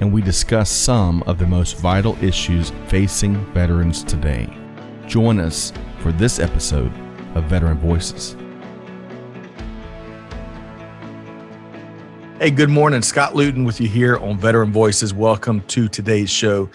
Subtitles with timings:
[0.00, 4.48] and we discuss some of the most vital issues facing veterans today.
[5.06, 6.92] Join us for this episode
[7.34, 8.36] of Veteran Voices.
[12.38, 13.00] Hey, good morning.
[13.00, 15.14] Scott Luton with you here on Veteran Voices.
[15.14, 16.68] Welcome to today's show.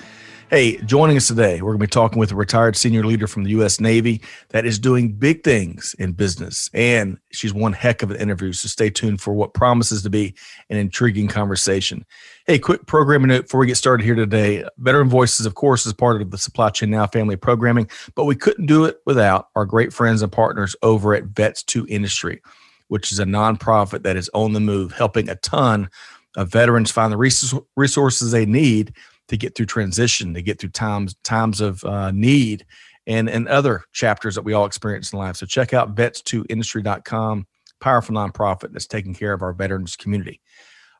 [0.51, 3.45] Hey, joining us today, we're going to be talking with a retired senior leader from
[3.45, 3.79] the U.S.
[3.79, 6.69] Navy that is doing big things in business.
[6.73, 8.51] And she's one heck of an interview.
[8.51, 10.35] So stay tuned for what promises to be
[10.69, 12.05] an intriguing conversation.
[12.47, 14.65] Hey, quick programming note before we get started here today.
[14.77, 18.35] Veteran Voices, of course, is part of the Supply Chain Now family programming, but we
[18.35, 22.41] couldn't do it without our great friends and partners over at Vets 2 Industry,
[22.89, 25.89] which is a nonprofit that is on the move, helping a ton
[26.35, 28.93] of veterans find the resources they need
[29.31, 32.65] to get through transition, to get through times times of uh, need,
[33.07, 35.37] and and other chapters that we all experience in life.
[35.37, 37.47] So check out vets2industry.com,
[37.79, 40.41] powerful nonprofit that's taking care of our veterans community.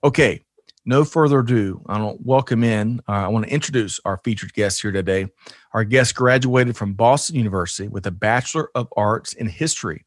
[0.04, 0.44] Okay,
[0.86, 3.02] no further ado, I want to welcome in.
[3.08, 5.28] Uh, I want to introduce our featured guest here today.
[5.74, 10.04] Our guest graduated from Boston University with a Bachelor of Arts in History,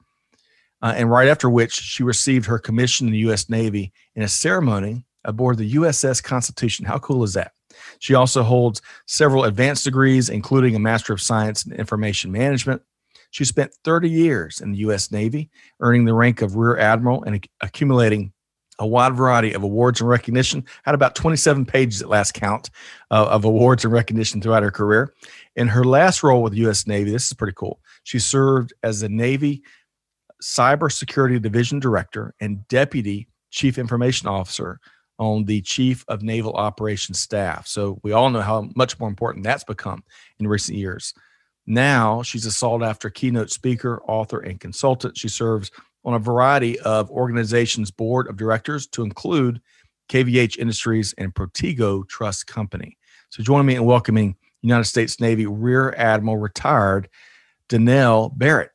[0.83, 3.51] uh, and right after which she received her commission in the U.S.
[3.51, 6.87] Navy in a ceremony aboard the USS Constitution.
[6.87, 7.53] How cool is that?
[7.99, 12.83] She also holds several advanced degrees, including a Master of Science in Information Management.
[13.31, 15.11] She spent 30 years in the U.S.
[15.11, 15.51] Navy,
[15.81, 18.33] earning the rank of Rear Admiral and accumulating
[18.79, 20.65] a wide variety of awards and recognition.
[20.85, 22.71] Had about 27 pages at last count
[23.11, 25.13] uh, of awards and recognition throughout her career.
[25.57, 26.87] In her last role with the U.S.
[26.87, 27.81] Navy, this is pretty cool.
[28.05, 29.63] She served as the Navy
[30.43, 34.81] Cybersecurity Division Director and Deputy Chief Information Officer
[35.19, 37.67] on the Chief of Naval Operations Staff.
[37.67, 40.03] So we all know how much more important that's become
[40.39, 41.15] in recent years.
[41.67, 45.17] Now she's a sought after keynote speaker, author, and consultant.
[45.17, 45.71] She serves
[46.05, 49.61] on a variety of organizations' board of directors to include
[50.09, 52.99] KVH Industries and Protego Trust Company.
[53.31, 57.09] So join me in welcoming United States Navy Rear Admiral retired
[57.69, 58.71] Danelle Barrett.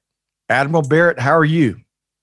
[0.49, 1.79] Admiral Barrett, how are you?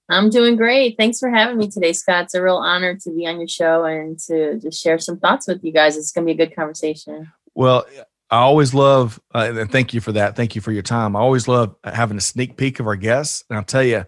[0.09, 0.97] I'm doing great.
[0.97, 2.25] Thanks for having me today, Scott.
[2.25, 5.49] It's a real honor to be on your show and to just share some thoughts
[5.49, 5.97] with you guys.
[5.97, 7.33] It's going to be a good conversation.
[7.55, 7.87] Well,
[8.31, 10.37] I always love, uh, and thank you for that.
[10.37, 11.17] Thank you for your time.
[11.17, 13.45] I always love having a sneak peek of our guests.
[13.49, 14.05] And I'll tell you,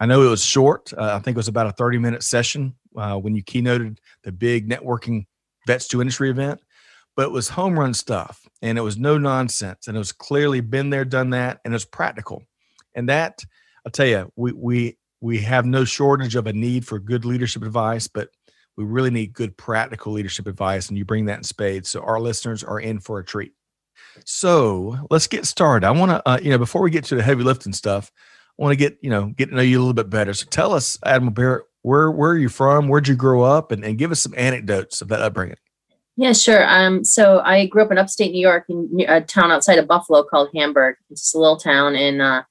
[0.00, 0.92] I know it was short.
[0.92, 4.32] Uh, I think it was about a 30 minute session uh, when you keynoted the
[4.32, 5.26] big networking
[5.66, 6.60] Vets to Industry event,
[7.16, 9.86] but it was home run stuff and it was no nonsense.
[9.86, 12.42] And it was clearly been there, done that, and it's practical.
[12.94, 13.44] And that,
[13.84, 17.62] I'll tell you, we, we, we have no shortage of a need for good leadership
[17.62, 18.30] advice, but
[18.76, 21.88] we really need good practical leadership advice, and you bring that in spades.
[21.88, 23.52] So our listeners are in for a treat.
[24.24, 25.86] So let's get started.
[25.86, 28.12] I want to, uh, you know, before we get to the heavy lifting stuff,
[28.58, 30.34] I want to get, you know, get to know you a little bit better.
[30.34, 32.88] So tell us, Admiral Barrett, where where are you from?
[32.88, 33.72] Where'd you grow up?
[33.72, 35.56] And, and give us some anecdotes of that upbringing.
[36.16, 36.68] Yeah, sure.
[36.68, 40.24] Um, so I grew up in upstate New York, in a town outside of Buffalo
[40.24, 40.96] called Hamburg.
[41.10, 42.42] It's a little town, and uh,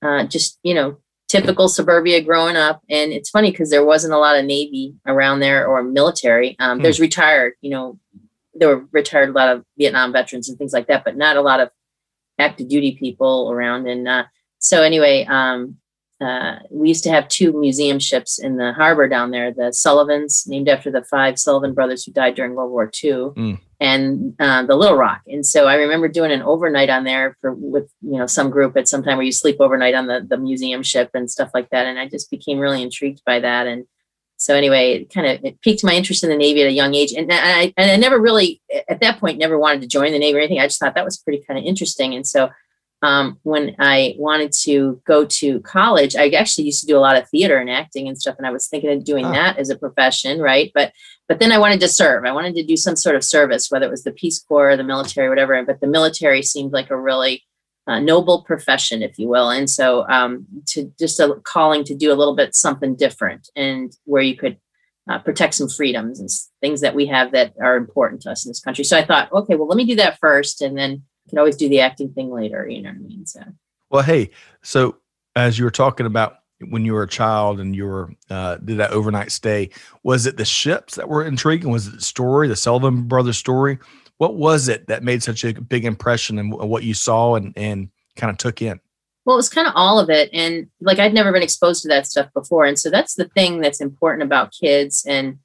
[0.00, 0.96] uh, just you know,
[1.30, 2.82] typical suburbia growing up.
[2.90, 6.56] And it's funny because there wasn't a lot of Navy around there or military.
[6.58, 6.82] Um, hmm.
[6.82, 7.98] There's retired, you know,
[8.54, 11.40] there were retired a lot of Vietnam veterans and things like that, but not a
[11.40, 11.70] lot of
[12.38, 13.86] active duty people around.
[13.86, 14.24] And uh,
[14.58, 15.76] so anyway, um,
[16.20, 20.46] uh, we used to have two museum ships in the harbor down there, the Sullivans,
[20.46, 23.58] named after the five Sullivan brothers who died during World War II, mm.
[23.80, 25.22] and uh, the Little Rock.
[25.26, 28.76] And so I remember doing an overnight on there for with you know some group
[28.76, 31.70] at some time where you sleep overnight on the the museum ship and stuff like
[31.70, 31.86] that.
[31.86, 33.66] And I just became really intrigued by that.
[33.66, 33.86] And
[34.36, 36.94] so anyway, it kind of it piqued my interest in the Navy at a young
[36.94, 37.12] age.
[37.12, 38.60] And I and I never really
[38.90, 40.60] at that point never wanted to join the Navy or anything.
[40.60, 42.14] I just thought that was pretty kind of interesting.
[42.14, 42.50] And so
[43.02, 47.16] um, when I wanted to go to college, I actually used to do a lot
[47.16, 49.32] of theater and acting and stuff, and I was thinking of doing oh.
[49.32, 50.70] that as a profession, right?
[50.74, 50.92] But
[51.26, 52.24] but then I wanted to serve.
[52.24, 54.76] I wanted to do some sort of service, whether it was the Peace Corps, or
[54.76, 55.62] the military, whatever.
[55.64, 57.44] But the military seemed like a really
[57.86, 62.12] uh, noble profession, if you will, and so um, to just a calling to do
[62.12, 64.58] a little bit something different, and where you could
[65.10, 66.28] uh, protect some freedoms and
[66.60, 68.84] things that we have that are important to us in this country.
[68.84, 71.68] So I thought, okay, well, let me do that first, and then can always do
[71.68, 72.68] the acting thing later.
[72.68, 73.26] You know what I mean?
[73.26, 73.40] So.
[73.90, 74.30] Well, hey,
[74.62, 74.96] so
[75.34, 76.36] as you were talking about
[76.68, 79.70] when you were a child and you were uh, did that overnight stay,
[80.02, 81.70] was it the ships that were intriguing?
[81.70, 83.78] Was it the story, the Sullivan Brothers story?
[84.20, 87.88] what was it that made such a big impression and what you saw and, and
[88.16, 88.78] kind of took in?
[89.24, 90.28] Well, it was kind of all of it.
[90.34, 92.66] And like I'd never been exposed to that stuff before.
[92.66, 95.38] And so that's the thing that's important about kids and,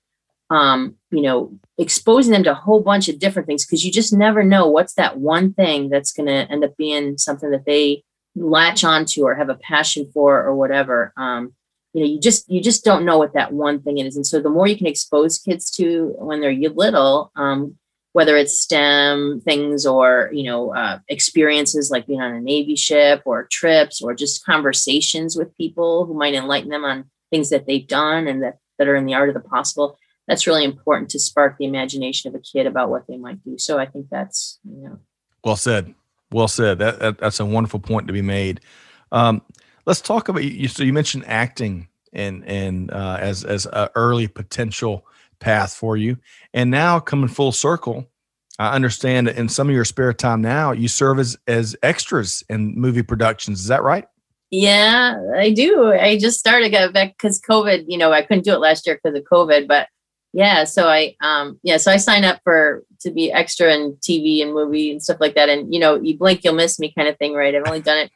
[0.49, 4.13] um, you know, exposing them to a whole bunch of different things because you just
[4.13, 8.03] never know what's that one thing that's going to end up being something that they
[8.35, 11.13] latch onto or have a passion for or whatever.
[11.17, 11.53] Um,
[11.93, 14.15] you know, you just you just don't know what that one thing is.
[14.15, 17.77] And so the more you can expose kids to when they're little, um,
[18.11, 23.21] whether it's STEM things or you know uh, experiences like being on a Navy ship
[23.25, 27.87] or trips or just conversations with people who might enlighten them on things that they've
[27.87, 29.97] done and that that are in the art of the possible.
[30.27, 33.57] That's really important to spark the imagination of a kid about what they might do.
[33.57, 34.99] So I think that's you know.
[35.43, 35.93] Well said.
[36.31, 36.79] Well said.
[36.79, 38.61] That, that that's a wonderful point to be made.
[39.11, 39.41] Um,
[39.85, 40.67] let's talk about you.
[40.67, 45.05] So you mentioned acting and and uh, as as an early potential
[45.39, 46.17] path for you.
[46.53, 48.07] And now coming full circle,
[48.57, 52.43] I understand that in some of your spare time now, you serve as, as extras
[52.49, 53.59] in movie productions.
[53.59, 54.05] Is that right?
[54.51, 55.91] Yeah, I do.
[55.91, 59.17] I just started back because COVID, you know, I couldn't do it last year because
[59.17, 59.87] of COVID, but
[60.35, 64.41] yeah, so I, um, yeah, so I sign up for to be extra in TV
[64.41, 65.47] and movie and stuff like that.
[65.47, 67.55] And, you know, you blink, you'll miss me kind of thing, right?
[67.55, 68.11] I've only done it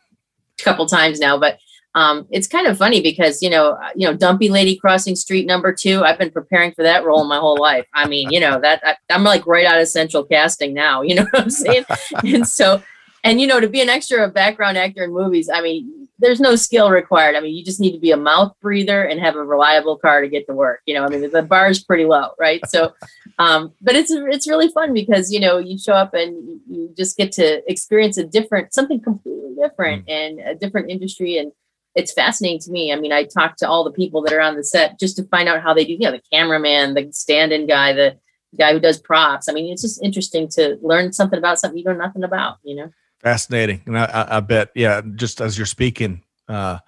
[0.59, 1.59] a couple times now, but
[1.95, 5.47] um, it's kind of funny because you know, uh, you know, Dumpy Lady Crossing Street
[5.47, 6.03] number two.
[6.03, 7.87] I've been preparing for that role my whole life.
[7.95, 11.01] I mean, you know, that I, I'm like right out of central casting now.
[11.09, 11.85] You know what I'm saying?
[12.23, 12.83] and so,
[13.23, 16.55] and you know, to be an extra background actor in movies, I mean, there's no
[16.55, 17.35] skill required.
[17.35, 20.21] I mean, you just need to be a mouth breather and have a reliable car
[20.21, 20.81] to get to work.
[20.85, 22.61] You know, I mean, the bar is pretty low, right?
[22.69, 22.93] So,
[23.39, 27.17] um, but it's it's really fun because you know you show up and you just
[27.17, 30.11] get to experience a different something completely different mm.
[30.11, 31.51] and a different industry and
[31.95, 32.93] it's fascinating to me.
[32.93, 35.23] I mean, I talk to all the people that are on the set just to
[35.23, 35.93] find out how they do.
[35.93, 38.17] You know, the cameraman, the stand-in guy, the
[38.57, 39.49] guy who does props.
[39.49, 42.57] I mean, it's just interesting to learn something about something you know nothing about.
[42.63, 46.79] You know, fascinating, and I, I bet, yeah, just as you're speaking, uh,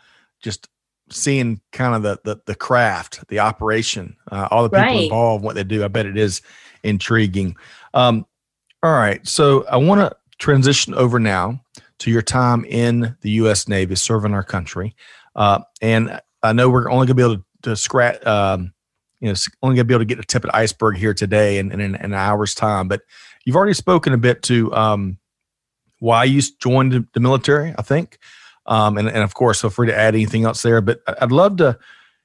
[0.42, 0.68] just
[1.10, 5.04] seeing kind of the the, the craft, the operation, uh, all the people right.
[5.04, 5.84] involved, what they do.
[5.84, 6.42] I bet it is
[6.84, 7.56] intriguing.
[7.94, 8.26] Um,
[8.84, 11.62] all right, so I want to transition over now
[12.00, 13.68] to your time in the U.S.
[13.68, 14.96] Navy, serving our country.
[15.36, 18.74] Uh, and I know we're only going to be able to, to scratch, um,
[19.20, 21.14] you know, only going to be able to get a tip of the iceberg here
[21.14, 22.88] today and in, in, in, an hour's time.
[22.88, 23.02] But
[23.46, 25.20] you've already spoken a bit to um,
[26.02, 28.18] why you joined the, military, I think.
[28.66, 30.82] Um, and, and of course, feel free to add anything else there.
[30.82, 31.78] But I'd love to,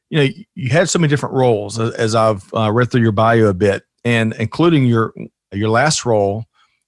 [0.09, 3.47] you know, you had so many different roles as I've uh, read through your bio
[3.47, 5.13] a bit, and including your
[5.53, 6.47] your last role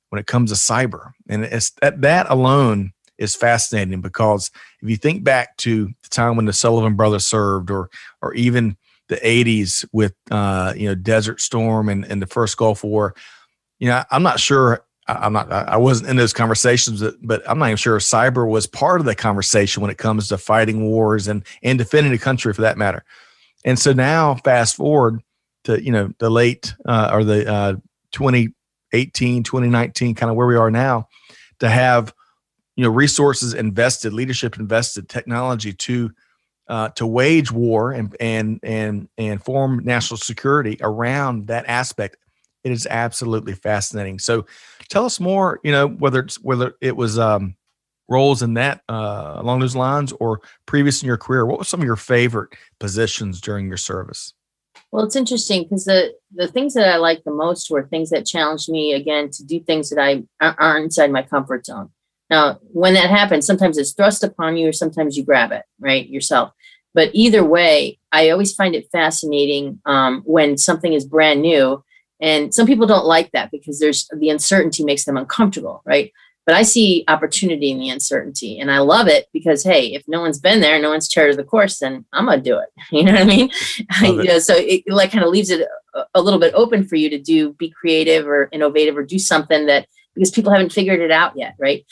[0.09, 1.13] when it comes to cyber.
[1.29, 4.51] And it's that, that alone is fascinating because
[4.81, 7.91] if you think back to the time when the Sullivan brothers served or
[8.23, 12.83] or even the 80s with uh, you know Desert Storm and, and the first Gulf
[12.83, 13.15] War,
[13.79, 17.67] you know, I'm not sure I'm not I wasn't in those conversations but I'm not
[17.67, 21.45] even sure cyber was part of the conversation when it comes to fighting wars and
[21.63, 23.05] and defending the country for that matter.
[23.65, 25.23] And so now fast forward
[25.65, 27.75] to you know the late uh, or the uh,
[28.13, 28.53] 20
[28.93, 31.09] 18, 2019, kind of where we are now,
[31.61, 32.15] to have
[32.77, 36.11] you know resources invested, leadership invested, technology to
[36.69, 42.17] uh, to wage war and and and and form national security around that aspect.
[42.65, 44.19] It is absolutely fascinating.
[44.19, 44.47] So,
[44.89, 45.61] tell us more.
[45.63, 47.57] You know whether it's whether it was um,
[48.09, 51.47] roles in that uh, along those lines or previous in your career.
[51.47, 54.35] What were some of your favorite positions during your service?
[54.91, 58.27] Well, it's interesting because the the things that I like the most were things that
[58.27, 61.91] challenged me again to do things that I aren't inside my comfort zone.
[62.31, 66.09] Now, when that happens, sometimes it's thrust upon you, or sometimes you grab it right
[66.09, 66.53] yourself.
[66.95, 71.83] But either way, I always find it fascinating um, when something is brand new,
[72.21, 76.13] and some people don't like that because there's the uncertainty makes them uncomfortable, right?
[76.49, 80.23] but I see opportunity in the uncertainty and I love it because, hey, if no
[80.23, 82.71] one's been there, no one's charted the course, then I'm going to do it.
[82.91, 83.51] You know what I mean?
[84.01, 86.97] you know, so it like kind of leaves it a, a, little bit open for
[86.97, 91.01] you to do, be creative or innovative or do something that because people haven't figured
[91.01, 91.55] it out yet.
[91.59, 91.85] Right.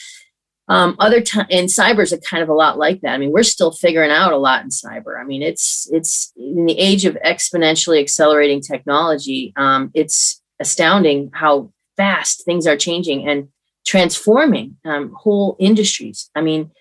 [0.69, 3.13] Um, other time and cyber is a kind of a lot like that.
[3.13, 5.21] I mean, we're still figuring out a lot in cyber.
[5.21, 9.53] I mean, it's, it's in the age of exponentially accelerating technology.
[9.57, 13.29] Um, it's astounding how fast things are changing.
[13.29, 13.49] And
[13.87, 16.29] transforming um, whole industries.
[16.35, 16.73] I mean,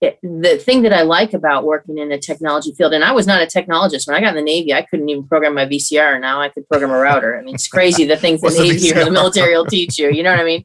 [0.00, 3.26] it, the thing that I like about working in the technology field, and I was
[3.26, 6.20] not a technologist when I got in the Navy, I couldn't even program my VCR.
[6.20, 7.36] Now I could program a router.
[7.36, 10.10] I mean, it's crazy the things the Navy or the military will teach you.
[10.10, 10.64] You know what I mean?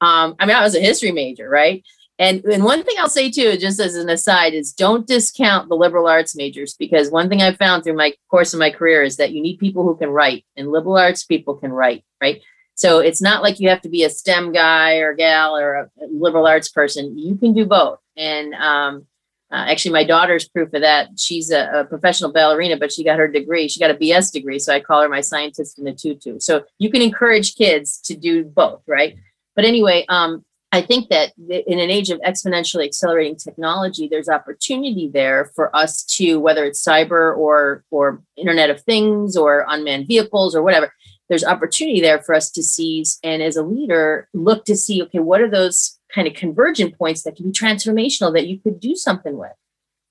[0.00, 1.84] Um, I mean, I was a history major, right?
[2.22, 5.74] And, and one thing I'll say too, just as an aside, is don't discount the
[5.74, 9.16] liberal arts majors because one thing I've found through my course of my career is
[9.16, 12.40] that you need people who can write, and liberal arts people can write, right?
[12.76, 15.90] So it's not like you have to be a STEM guy or gal or a
[16.12, 17.18] liberal arts person.
[17.18, 17.98] You can do both.
[18.16, 19.06] And um,
[19.50, 21.08] uh, actually, my daughter's proof of that.
[21.18, 23.66] She's a, a, professional ballerina, but she got her degree.
[23.68, 24.60] She got a BS degree.
[24.60, 26.38] So I call her my scientist in the tutu.
[26.38, 29.16] So you can encourage kids to do both, right?
[29.56, 35.10] But anyway, um, I think that in an age of exponentially accelerating technology, there's opportunity
[35.12, 40.56] there for us to, whether it's cyber or or Internet of Things or unmanned vehicles
[40.56, 40.92] or whatever,
[41.28, 45.18] there's opportunity there for us to seize and as a leader look to see, okay,
[45.18, 48.94] what are those kind of convergent points that can be transformational that you could do
[48.94, 49.52] something with.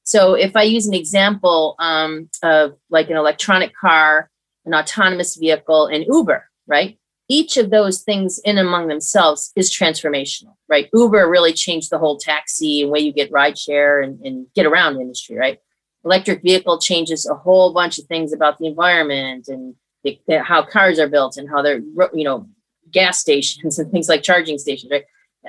[0.04, 4.30] So if I use an example um, of like an electronic car,
[4.66, 6.98] an autonomous vehicle, and Uber, right?
[7.32, 10.90] Each of those things in among themselves is transformational, right?
[10.94, 15.00] Uber really changed the whole taxi and way you get rideshare and, and get around
[15.00, 15.58] industry, right?
[16.04, 20.62] Electric vehicle changes a whole bunch of things about the environment and the, the, how
[20.62, 21.80] cars are built and how they're,
[22.14, 22.50] you know,
[22.92, 25.06] gas stations and things like charging stations, right?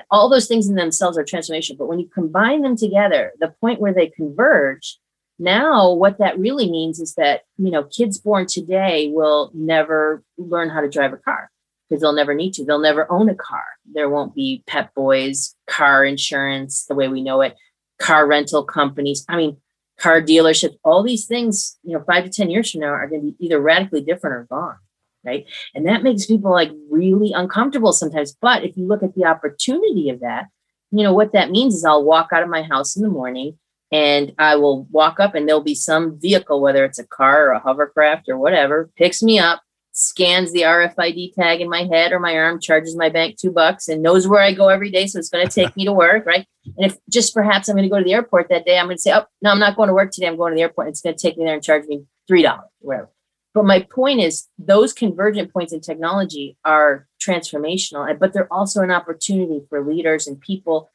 [0.09, 3.79] all those things in themselves are transformation but when you combine them together the point
[3.79, 4.97] where they converge
[5.37, 10.69] now what that really means is that you know kids born today will never learn
[10.69, 11.51] how to drive a car
[11.93, 15.55] because they'll never need to they'll never own a car there won't be Pep Boys
[15.67, 17.55] car insurance the way we know it
[17.99, 19.57] car rental companies i mean
[19.99, 23.21] car dealerships all these things you know five to ten years from now are going
[23.21, 24.77] to be either radically different or gone
[25.25, 25.45] right?
[25.73, 28.35] And that makes people like really uncomfortable sometimes.
[28.39, 30.47] But if you look at the opportunity of that,
[30.91, 33.57] you know, what that means is I'll walk out of my house in the morning
[33.91, 37.51] and I will walk up and there'll be some vehicle, whether it's a car or
[37.51, 39.61] a hovercraft or whatever, picks me up,
[39.93, 43.87] scans the RFID tag in my head or my arm, charges my bank two bucks,
[43.87, 45.05] and knows where I go every day.
[45.05, 46.45] So it's going to take me to work, right?
[46.77, 48.97] And if just perhaps I'm going to go to the airport that day, I'm going
[48.97, 50.27] to say, oh, no, I'm not going to work today.
[50.27, 50.87] I'm going to the airport.
[50.89, 53.09] It's going to take me there and charge me $3, whatever.
[53.53, 58.89] But my point is, those convergent points in technology are transformational, but they're also an
[58.89, 60.89] opportunity for leaders and people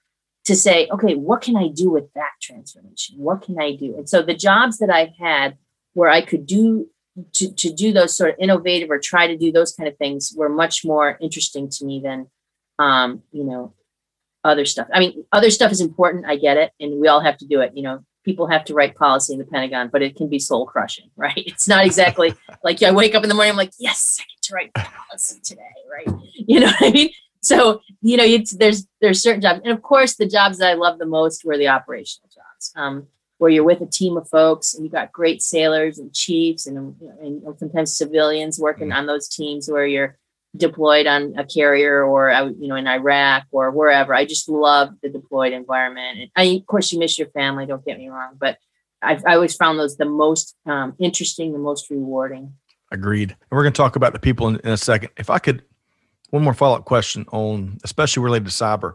[0.44, 3.18] to say, okay, what can I do with that transformation?
[3.18, 3.94] What can I do?
[3.96, 5.56] And so the jobs that I've had
[5.92, 6.88] where I could do
[7.34, 10.32] to, to do those sort of innovative or try to do those kind of things
[10.36, 12.28] were much more interesting to me than
[12.78, 13.74] um, you know,
[14.44, 14.88] other stuff.
[14.92, 16.26] I mean, other stuff is important.
[16.26, 16.72] I get it.
[16.80, 17.72] And we all have to do it.
[17.74, 20.66] You know, people have to write policy in the Pentagon, but it can be soul
[20.66, 21.32] crushing, right?
[21.36, 22.34] It's not exactly
[22.64, 25.40] like I wake up in the morning, I'm like, yes, I get to write policy
[25.42, 26.14] today, right?
[26.50, 27.10] You know what I mean?
[27.42, 30.74] So, you know, it's, there's there's certain jobs, and of course, the jobs that I
[30.74, 33.06] love the most were the operational jobs, um,
[33.38, 36.94] where you're with a team of folks and you got great sailors and chiefs and,
[37.20, 38.98] and sometimes civilians working mm-hmm.
[38.98, 40.18] on those teams where you're
[40.56, 44.14] deployed on a carrier or you know in Iraq or wherever.
[44.14, 46.18] I just love the deployed environment.
[46.18, 47.66] And I, of course, you miss your family.
[47.66, 48.58] Don't get me wrong, but
[49.00, 52.54] I've I always found those the most um, interesting, the most rewarding.
[52.90, 53.30] Agreed.
[53.30, 55.10] And we're going to talk about the people in, in a second.
[55.16, 55.62] If I could,
[56.30, 58.94] one more follow up question on, especially related to cyber.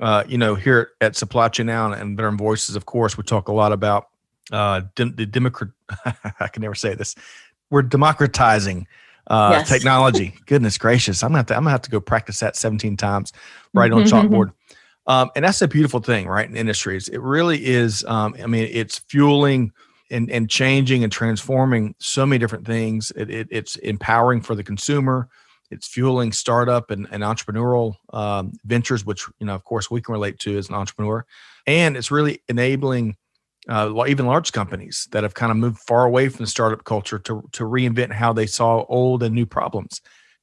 [0.00, 3.48] Uh, you know, here at Supply Chain Now and Veteran Voices, of course, we talk
[3.48, 4.08] a lot about
[4.52, 5.70] uh, the democrat.
[6.40, 7.14] I can never say this.
[7.70, 8.86] We're democratizing
[9.28, 9.68] uh, yes.
[9.68, 10.34] technology.
[10.46, 13.32] Goodness gracious, I'm gonna have to, I'm gonna have to go practice that 17 times
[13.72, 14.52] right on chalkboard.
[15.06, 16.48] Um, and that's a beautiful thing, right?
[16.48, 18.04] In industries, it really is.
[18.04, 19.72] Um, I mean, it's fueling
[20.10, 23.12] and, and changing and transforming so many different things.
[23.14, 25.28] It, it, it's empowering for the consumer.
[25.70, 30.12] It's fueling startup and, and entrepreneurial um, ventures, which you know, of course, we can
[30.12, 31.24] relate to as an entrepreneur.
[31.66, 33.16] And it's really enabling
[33.68, 37.18] uh, even large companies that have kind of moved far away from the startup culture
[37.20, 40.00] to, to reinvent how they saw old and new problems.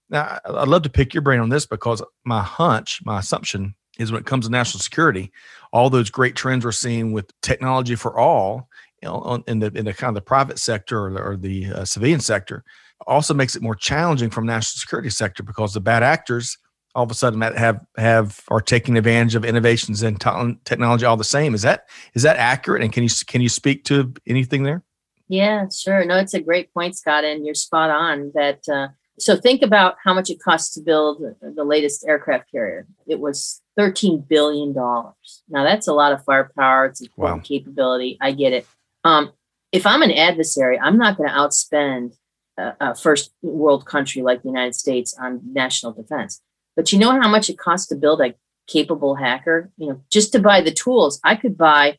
[0.10, 4.12] Now, I'd love to pick your brain on this because my hunch, my assumption is
[4.12, 5.32] when it comes to national security,
[5.72, 8.68] all those great trends we're seeing with technology for all
[9.02, 11.86] you know, in the in the kind of the private sector or, or the uh,
[11.86, 12.64] civilian sector
[13.08, 16.58] also makes it more challenging from national security sector because the bad actors
[16.96, 20.20] all of a sudden have have are taking advantage of innovations and
[20.66, 21.54] technology all the same.
[21.54, 22.84] Is that is that accurate?
[22.84, 24.84] And can you can you speak to anything there?
[25.28, 26.04] Yeah, sure.
[26.04, 28.32] No, it's a great point, Scott, and you're spot on.
[28.36, 32.86] That uh, so think about how much it costs to build the latest aircraft carrier.
[33.08, 35.44] It was thirteen billion dollars.
[35.48, 36.88] Now that's a lot of firepower.
[36.88, 37.48] It's important wow.
[37.48, 38.18] capability.
[38.20, 38.68] I get it.
[39.04, 39.32] Um,
[39.72, 42.18] if I'm an adversary, I'm not going to outspend
[42.62, 46.42] a, a first world country like the United States on national defense.
[46.76, 48.34] But you know how much it costs to build a
[48.68, 49.72] capable hacker?
[49.78, 51.98] You know, just to buy the tools, I could buy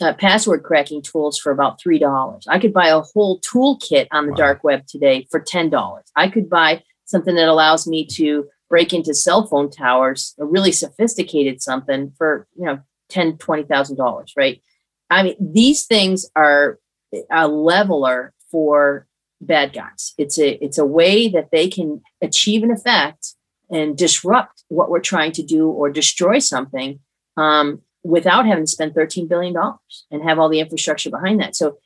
[0.00, 2.46] uh, password cracking tools for about three dollars.
[2.48, 4.38] I could buy a whole toolkit on the wow.
[4.38, 6.04] dark web today for ten dollars.
[6.16, 10.72] I could buy something that allows me to break into cell phone towers, a really
[10.72, 14.60] sophisticated something for you know ten, twenty thousand dollars, right?
[15.08, 16.78] I mean, these things are
[17.30, 19.06] a leveler for
[19.40, 20.14] bad guys.
[20.18, 23.34] It's a it's a way that they can achieve an effect
[23.70, 27.00] and disrupt what we're trying to do or destroy something
[27.36, 29.54] um, without having to spend $13 billion
[30.10, 31.56] and have all the infrastructure behind that.
[31.56, 31.78] So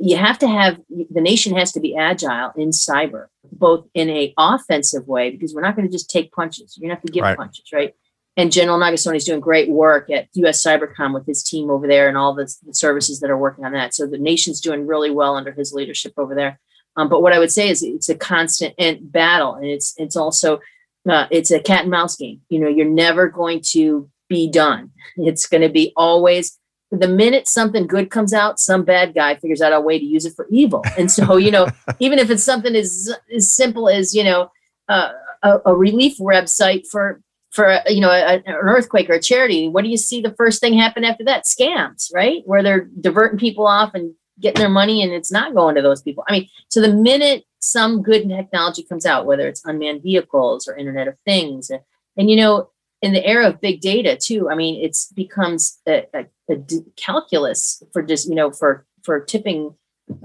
[0.00, 4.34] you have to have the nation has to be agile in cyber, both in a
[4.36, 6.76] offensive way, because we're not going to just take punches.
[6.76, 7.36] You're going to have to give right.
[7.36, 7.94] punches, right?
[8.36, 12.08] And General Nakasone is doing great work at US Cybercom with his team over there
[12.08, 13.94] and all the, the services that are working on that.
[13.94, 16.60] So the nation's doing really well under his leadership over there.
[16.98, 18.74] Um, but what I would say is it's a constant
[19.12, 20.60] battle, and it's it's also
[21.08, 22.40] uh, it's a cat and mouse game.
[22.48, 24.90] You know, you're never going to be done.
[25.16, 26.58] It's going to be always
[26.90, 30.24] the minute something good comes out, some bad guy figures out a way to use
[30.24, 30.82] it for evil.
[30.96, 31.68] And so, you know,
[32.00, 34.50] even if it's something as as simple as you know
[34.88, 35.12] uh,
[35.42, 39.84] a, a, relief website for for you know a, an earthquake or a charity, what
[39.84, 41.44] do you see the first thing happen after that?
[41.44, 42.42] Scams, right?
[42.44, 46.02] Where they're diverting people off and getting their money, and it's not going to those
[46.02, 46.24] people.
[46.28, 50.76] I mean, so the minute some good technology comes out, whether it's unmanned vehicles or
[50.76, 51.80] Internet of Things, and,
[52.16, 56.06] and you know, in the era of big data too, I mean, it's becomes a,
[56.14, 56.56] a, a
[56.96, 59.74] calculus for just you know for for tipping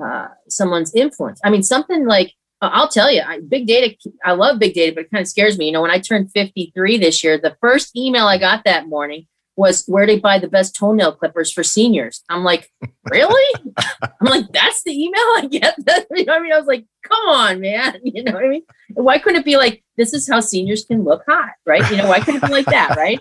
[0.01, 1.39] uh, someone's influence.
[1.43, 3.95] I mean, something like I'll tell you, I, big data.
[4.23, 5.67] I love big data, but it kind of scares me.
[5.67, 9.27] You know, when I turned 53 this year, the first email I got that morning
[9.55, 12.23] was where they buy the best toenail clippers for seniors.
[12.29, 12.71] I'm like,
[13.11, 13.61] really?
[14.01, 15.75] I'm like, that's the email I get.
[16.11, 16.53] you know what I mean?
[16.53, 17.99] I was like, come on, man.
[18.13, 18.63] You know what I mean?
[18.93, 21.89] Why couldn't it be like, this is how seniors can look hot, right?
[21.89, 23.19] You know, why couldn't it be like that, right?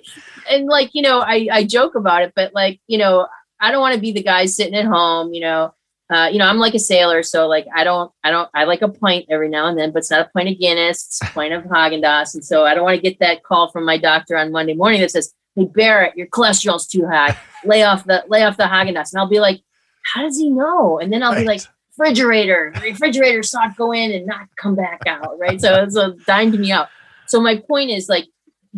[0.51, 3.27] And like, you know, I, I joke about it, but like, you know,
[3.59, 5.73] I don't want to be the guy sitting at home, you know,
[6.13, 8.83] uh, you know, I'm like a sailor, so like I don't, I don't, I like
[8.83, 11.33] a pint every now and then, but it's not a pint of Guinness, it's a
[11.33, 13.97] pint of Haagen Dazs, and so I don't want to get that call from my
[13.97, 17.37] doctor on Monday morning that says, "Hey Barrett, your cholesterol's too high.
[17.65, 19.63] Lay off the, lay off the Haagen Dazs," and I'll be like,
[20.03, 21.43] "How does he know?" And then I'll right.
[21.43, 21.63] be like,
[21.97, 22.73] refrigerator.
[22.83, 25.61] Refrigerator saw it go in and not come back out, right?
[25.61, 26.89] So it's a dime to me out.
[27.27, 28.27] So my point is like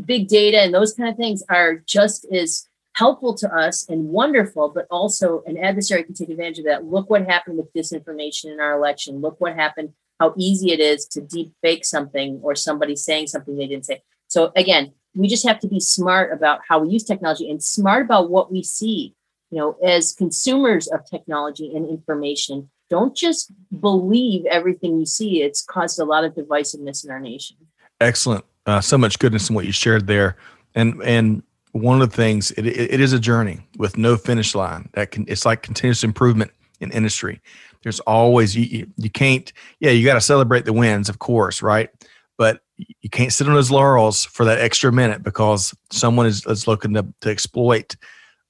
[0.04, 4.68] big data and those kind of things are just as helpful to us and wonderful,
[4.68, 6.84] but also an adversary can take advantage of that.
[6.84, 9.20] Look what happened with disinformation in our election.
[9.20, 13.56] Look what happened, how easy it is to deep fake something or somebody saying something
[13.56, 14.02] they didn't say.
[14.28, 18.04] So again, we just have to be smart about how we use technology and smart
[18.04, 19.14] about what we see.
[19.50, 25.42] You know, as consumers of technology and information, don't just believe everything you see.
[25.42, 27.56] It's caused a lot of divisiveness in our nation.
[28.00, 28.44] Excellent.
[28.66, 30.36] Uh, so much goodness in what you shared there.
[30.74, 34.88] And and one of the things it, it, is a journey with no finish line.
[34.94, 36.50] That can it's like continuous improvement
[36.80, 37.40] in industry.
[37.82, 41.90] There's always you you can't yeah you got to celebrate the wins of course right,
[42.38, 46.66] but you can't sit on those laurels for that extra minute because someone is, is
[46.66, 47.96] looking to, to exploit,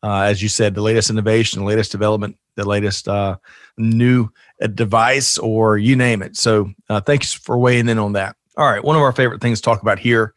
[0.02, 3.36] uh, as you said, the latest innovation, the latest development, the latest uh,
[3.76, 4.28] new
[4.62, 6.36] uh, device, or you name it.
[6.36, 8.36] So, uh, thanks for weighing in on that.
[8.56, 10.34] All right, one of our favorite things to talk about here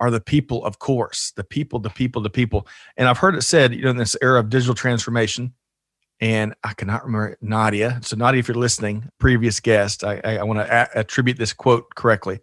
[0.00, 2.66] are the people, of course, the people, the people, the people.
[2.96, 5.54] And I've heard it said, you know, in this era of digital transformation,
[6.20, 8.00] and I cannot remember Nadia.
[8.02, 11.94] So, Nadia, if you're listening, previous guest, I, I, I want to attribute this quote
[11.94, 12.40] correctly.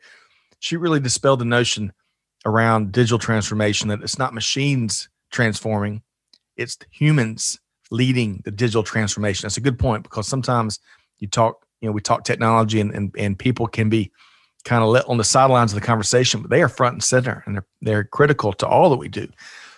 [0.62, 1.92] She really dispelled the notion
[2.46, 6.04] around digital transformation that it's not machines transforming,
[6.56, 9.44] it's humans leading the digital transformation.
[9.44, 10.80] That's a good point because sometimes
[11.18, 14.12] you talk, you know, we talk technology and, and, and people can be
[14.64, 17.44] kind of let on the sidelines of the conversation, but they are front and center
[17.46, 19.28] and they're, they're critical to all that we do.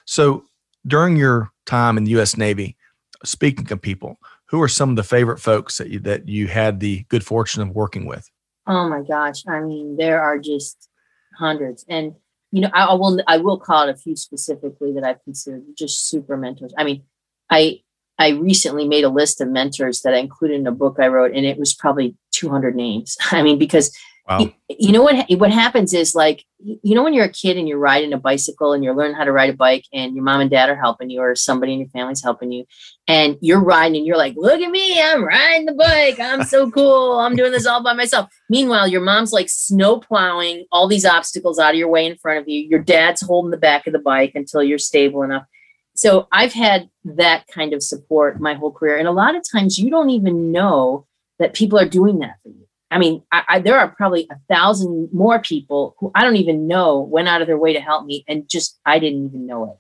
[0.06, 0.44] So
[0.86, 2.36] during your time in the U.S.
[2.36, 2.76] Navy,
[3.24, 4.18] speaking of people,
[4.48, 7.62] who are some of the favorite folks that you, that you had the good fortune
[7.62, 8.30] of working with?
[8.68, 9.44] Oh my gosh.
[9.48, 10.90] I mean, there are just
[11.38, 11.86] hundreds.
[11.90, 12.14] And,
[12.52, 15.64] you know, I, I will, I will call it a few specifically that I've considered
[15.78, 16.74] just super mentors.
[16.78, 17.04] I mean,
[17.50, 17.82] I,
[18.18, 21.36] I recently made a list of mentors that I included in a book I wrote,
[21.36, 23.18] and it was probably 200 names.
[23.32, 23.96] I mean, because
[24.28, 24.40] wow.
[24.40, 27.68] you, you, know what what happens is like you know when you're a kid and
[27.68, 30.42] you're riding a bicycle and you're learning how to ride a bike, and your mom
[30.42, 32.66] and dad are helping you, or somebody in your family's helping you,
[33.08, 36.20] and you're riding, and you're like, "Look at me, I'm riding the bike.
[36.20, 37.20] I'm so cool.
[37.20, 41.60] I'm doing this all by myself." Meanwhile, your mom's like snow plowing all these obstacles
[41.60, 42.62] out of your way in front of you.
[42.62, 45.46] Your dad's holding the back of the bike until you're stable enough
[45.96, 48.98] so I've had that kind of support my whole career.
[48.98, 51.06] And a lot of times you don't even know
[51.40, 52.63] that people are doing that for you.
[52.94, 56.68] I mean, I, I, there are probably a thousand more people who I don't even
[56.68, 59.72] know went out of their way to help me, and just I didn't even know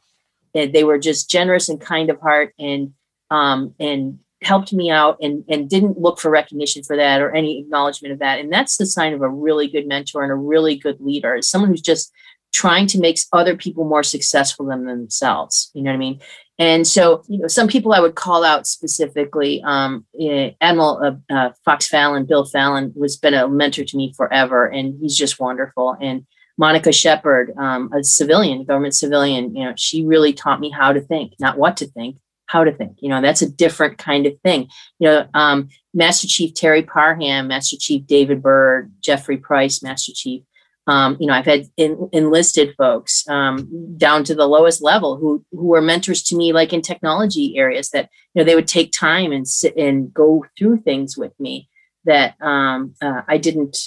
[0.53, 0.59] it.
[0.59, 2.93] And they were just generous and kind of heart, and
[3.29, 7.59] um, and helped me out, and and didn't look for recognition for that or any
[7.59, 8.39] acknowledgement of that.
[8.39, 11.37] And that's the sign of a really good mentor and a really good leader.
[11.41, 12.11] Someone who's just
[12.53, 15.71] trying to make other people more successful than themselves.
[15.73, 16.19] You know what I mean?
[16.59, 19.61] And so, you know, some people I would call out specifically.
[19.65, 24.13] Um, eh, Admiral uh, uh, Fox Fallon, Bill Fallon, was been a mentor to me
[24.15, 25.97] forever, and he's just wonderful.
[25.99, 26.25] And
[26.57, 31.01] Monica Shepard, um, a civilian, government civilian, you know, she really taught me how to
[31.01, 32.97] think, not what to think, how to think.
[32.99, 34.67] You know, that's a different kind of thing.
[34.99, 40.43] You know, um, Master Chief Terry Parham, Master Chief David Byrd, Jeffrey Price, Master Chief.
[40.85, 45.43] Um, you know, I've had in, enlisted folks um, down to the lowest level who
[45.51, 47.89] who were mentors to me, like in technology areas.
[47.89, 51.69] That you know they would take time and sit and go through things with me
[52.05, 53.77] that um, uh, I didn't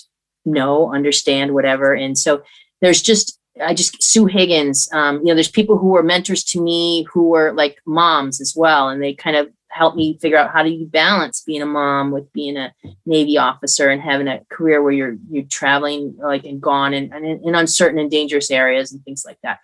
[0.46, 1.92] know, understand, whatever.
[1.92, 2.42] And so
[2.80, 4.88] there's just I just Sue Higgins.
[4.92, 8.54] Um, you know, there's people who were mentors to me who were like moms as
[8.56, 11.66] well, and they kind of helped me figure out how do you balance being a
[11.66, 12.72] mom with being a
[13.04, 17.44] Navy officer and having a career where you're you're traveling like and gone and, and
[17.44, 19.58] in uncertain and dangerous areas and things like that.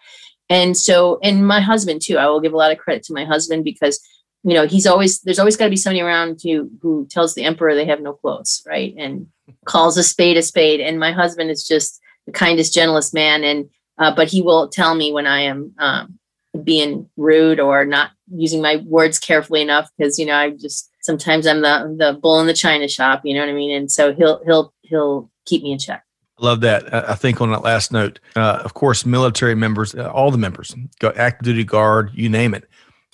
[0.49, 2.19] And so, and my husband too.
[2.19, 4.01] I will give a lot of credit to my husband because
[4.45, 7.45] you know he's always there's always got to be somebody around you who tells the
[7.45, 8.95] emperor they have no clothes, right?
[8.99, 9.29] And
[9.65, 10.81] calls a spade a spade.
[10.81, 14.95] And my husband is just the kindest, gentlest man, and uh, but he will tell
[14.95, 16.19] me when I am um,
[16.65, 21.47] being rude or not using my words carefully enough because you know I just sometimes
[21.47, 24.13] I'm the the bull in the china shop, you know what I mean, and so
[24.15, 26.05] he'll he'll he'll keep me in check.
[26.39, 26.93] Love that.
[26.93, 30.75] I think on that last note, uh, of course, military members, uh, all the members,
[31.03, 32.69] active duty guard, you name it,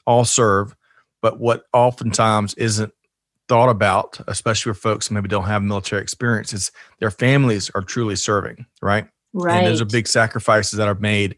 [0.06, 0.74] all serve.
[1.20, 2.92] But what oftentimes isn't
[3.48, 7.82] thought about, especially for folks who maybe don't have military experience, is their families are
[7.82, 9.06] truly serving, right?
[9.34, 9.58] Right.
[9.58, 11.36] And those are big sacrifices that are made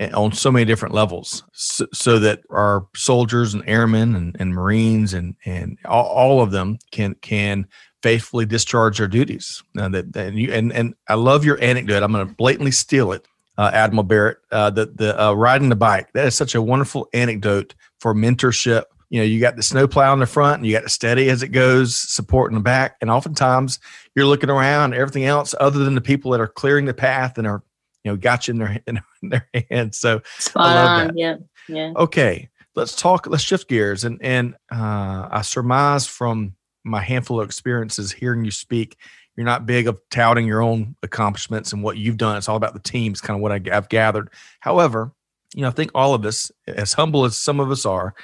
[0.00, 5.12] on so many different levels so, so, that our soldiers and airmen and, and marines
[5.12, 7.66] and and all, all, of them can can
[8.02, 9.62] faithfully discharge their duties.
[9.78, 12.02] Uh, that, that you and and i love your anecdote.
[12.02, 13.26] I'm going to blatantly steal it
[13.58, 14.38] uh, admiral barrett.
[14.50, 18.84] Uh, the the uh, riding the bike that is such a wonderful anecdote for mentorship.
[19.10, 21.42] You know, you got the snowplow in the front and you got the steady as
[21.42, 22.96] it goes, support in the back.
[23.00, 23.80] And oftentimes
[24.14, 27.46] you're looking around, everything else other than the people that are clearing the path and
[27.46, 27.62] are,
[28.04, 29.98] you know, got you in their in their hands.
[29.98, 31.06] So Spot on.
[31.08, 31.18] That.
[31.18, 31.36] Yeah.
[31.68, 31.92] Yeah.
[31.96, 32.48] Okay.
[32.74, 34.04] Let's talk, let's shift gears.
[34.04, 36.54] And and uh I surmise from
[36.84, 38.96] my handful of experiences hearing you speak,
[39.36, 42.36] you're not big of touting your own accomplishments and what you've done.
[42.36, 43.12] It's all about the team.
[43.12, 44.30] It's kind of what I, I've gathered.
[44.60, 45.12] However,
[45.54, 48.14] you know, I think all of us, as humble as some of us are,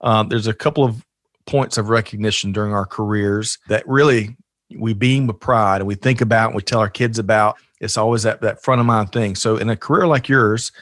[0.00, 1.04] um, there's a couple of
[1.46, 4.36] points of recognition during our careers that really
[4.76, 7.56] we beam with pride and we think about and we tell our kids about.
[7.80, 9.34] It's always that, that front of mind thing.
[9.34, 10.72] So, in a career like yours,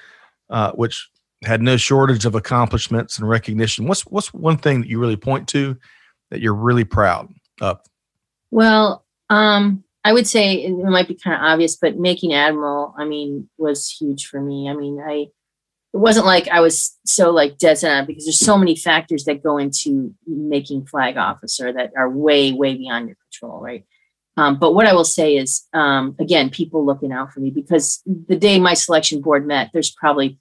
[0.51, 1.09] uh, which
[1.43, 5.49] had no shortage of accomplishments and recognition, what's what's one thing that you really point
[5.49, 5.77] to
[6.31, 7.81] that you're really proud of?
[8.51, 13.05] Well, um, I would say it might be kind of obvious, but making admiral, I
[13.05, 14.69] mean, was huge for me.
[14.69, 15.27] I mean, I
[15.95, 19.25] it wasn't like I was so like dead set on because there's so many factors
[19.25, 23.85] that go into making flag officer that are way, way beyond your control, right?
[24.37, 28.03] Um, but what I will say is, um, again, people looking out for me because
[28.07, 30.39] the day my selection board met, there's probably,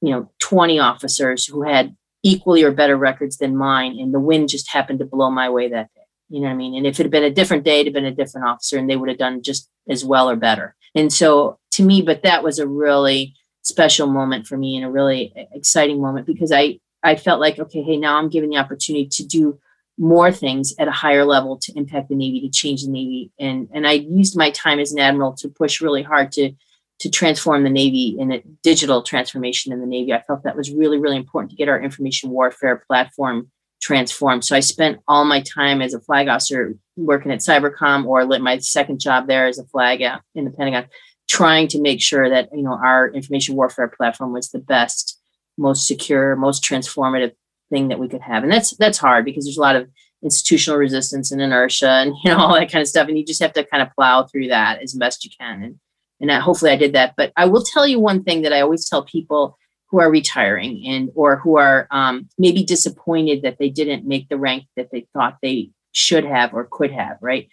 [0.00, 4.48] you know, 20 officers who had equally or better records than mine, and the wind
[4.48, 6.00] just happened to blow my way that day.
[6.28, 6.74] You know what I mean?
[6.74, 8.90] And if it had been a different day, it'd have been a different officer, and
[8.90, 10.74] they would have done just as well or better.
[10.96, 14.90] And so, to me, but that was a really special moment for me and a
[14.90, 19.06] really exciting moment because I I felt like okay, hey, now I'm given the opportunity
[19.06, 19.60] to do
[19.98, 23.68] more things at a higher level to impact the Navy, to change the Navy, and
[23.72, 26.52] and I used my time as an admiral to push really hard to
[26.98, 30.12] to transform the Navy in a digital transformation in the Navy.
[30.12, 34.44] I felt that was really really important to get our information warfare platform transformed.
[34.44, 38.58] So I spent all my time as a flag officer working at Cybercom or my
[38.58, 40.00] second job there as a flag
[40.34, 40.88] in the Pentagon
[41.28, 45.20] trying to make sure that you know our information warfare platform was the best
[45.58, 47.32] most secure most transformative
[47.70, 48.42] thing that we could have.
[48.42, 49.88] And that's that's hard because there's a lot of
[50.22, 53.08] institutional resistance and inertia and you know all that kind of stuff.
[53.08, 55.62] And you just have to kind of plow through that as best you can.
[55.62, 55.80] And
[56.18, 57.14] and I, hopefully i did that.
[57.16, 59.56] But i will tell you one thing that i always tell people
[59.88, 64.36] who are retiring and or who are um, maybe disappointed that they didn't make the
[64.36, 67.48] rank that they thought they should have or could have right?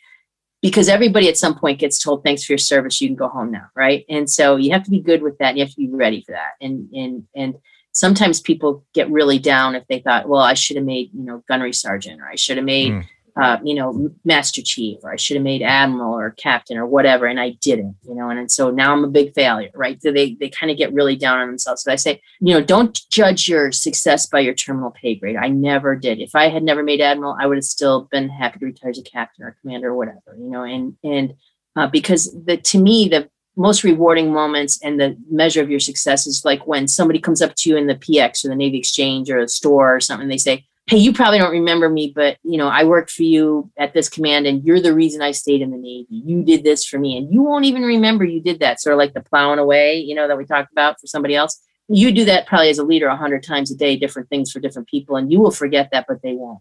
[0.62, 3.02] Because everybody at some point gets told thanks for your service.
[3.02, 3.67] You can go home now.
[3.76, 4.06] Right?
[4.10, 5.56] And so you have to be good with that.
[5.56, 6.54] You have to be ready for that.
[6.62, 7.56] And and and
[7.93, 11.43] sometimes people get really down if they thought well i should have made you know
[11.47, 15.15] gunnery sergeant or i should have made mm uh, you know, master chief, or I
[15.15, 18.51] should have made admiral or captain or whatever, and I didn't, you know, and, and
[18.51, 19.99] so now I'm a big failure, right?
[20.01, 21.84] So they they kind of get really down on themselves.
[21.84, 25.36] So I say, you know, don't judge your success by your terminal pay grade.
[25.36, 26.19] I never did.
[26.19, 28.99] If I had never made admiral, I would have still been happy to retire as
[28.99, 31.34] a captain or commander or whatever, you know, and and
[31.75, 36.25] uh, because the to me the most rewarding moments and the measure of your success
[36.25, 39.29] is like when somebody comes up to you in the PX or the Navy Exchange
[39.29, 40.27] or a store or something.
[40.27, 43.71] They say, hey, you probably don't remember me, but you know, I worked for you
[43.77, 46.07] at this command and you're the reason I stayed in the Navy.
[46.09, 47.17] You did this for me.
[47.17, 48.81] And you won't even remember you did that.
[48.81, 51.61] Sort of like the plowing away, you know, that we talked about for somebody else.
[51.87, 54.59] You do that probably as a leader a hundred times a day, different things for
[54.59, 56.59] different people, and you will forget that, but they won't.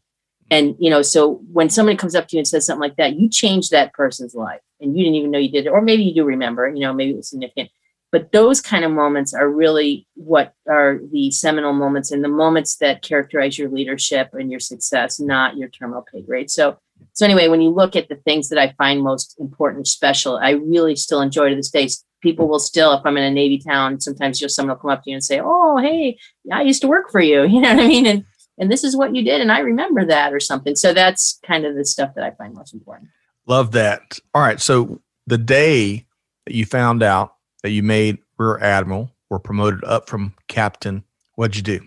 [0.53, 3.17] And you know, so when somebody comes up to you and says something like that,
[3.17, 6.05] you change that person's life and you didn't even know you did it, or maybe
[6.05, 7.71] you do remember, you know, maybe it was significant
[8.13, 12.77] but those kind of moments are really what are the seminal moments and the moments
[12.77, 16.51] that characterize your leadership and your success, not your terminal pay grade.
[16.51, 16.79] So,
[17.15, 20.51] so anyway, when you look at the things that I find most important, special, I
[20.51, 21.89] really still enjoy to this day.
[22.21, 25.03] People will still, if I'm in a Navy town, sometimes just someone will come up
[25.05, 26.19] to you and say, "Oh, hey,
[26.53, 28.07] I used to work for you." You know what I mean?
[28.07, 28.25] And
[28.59, 30.77] and this is what you did, and I remember that or something.
[30.77, 33.09] So that's kind of the stuff that I find most important.
[33.47, 34.19] Love that.
[34.35, 36.07] All right, so the day
[36.47, 41.03] that you found out that you made rear admiral, were promoted up from captain.
[41.37, 41.81] What'd you do?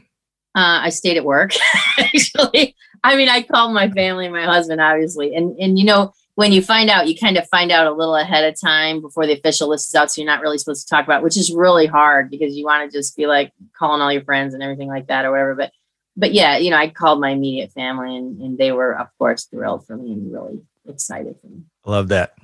[0.56, 1.52] Uh, I stayed at work.
[1.98, 6.52] Actually, I mean, I called my family, my husband, obviously, and and you know when
[6.52, 9.34] you find out, you kind of find out a little ahead of time before the
[9.34, 11.54] official list is out, so you're not really supposed to talk about, it, which is
[11.54, 14.90] really hard because you want to just be like calling all your friends and everything
[14.90, 15.56] like that or whatever.
[15.56, 15.72] But
[16.18, 19.46] but yeah, you know, I called my immediate family, and and they were of course
[19.46, 21.62] thrilled for me and really excited for me.
[21.86, 22.36] I love that.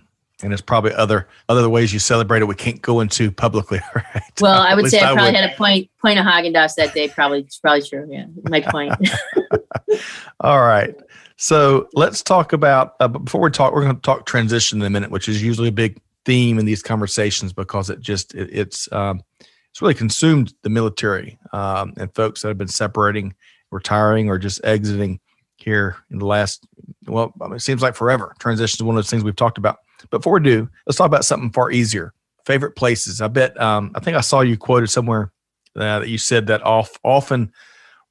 [0.44, 2.46] And there's probably other other ways you celebrate it.
[2.46, 4.24] We can't go into publicly right?
[4.40, 7.48] Well i would say i probably had a point point of Häagen-Dazs that day probably
[7.62, 8.94] probably true yeah my point.
[10.42, 10.96] All right.
[11.38, 14.90] So let's talk about uh, before we talk we're going to talk transition in a
[14.90, 18.92] minute which is usually a big theme in these conversations because it just it, it's
[18.92, 19.22] um,
[19.70, 23.34] it's really consumed the military um, and folks that have been separating
[23.72, 25.20] retiring or just exiting
[25.58, 26.66] here in the last
[27.08, 29.78] well it seems like forever transition is one of those things we've talked about
[30.10, 32.14] before we do, let's talk about something far easier.
[32.46, 33.22] Favorite places.
[33.22, 33.60] I bet.
[33.62, 35.32] Um, I think I saw you quoted somewhere
[35.76, 37.52] uh, that you said that off, often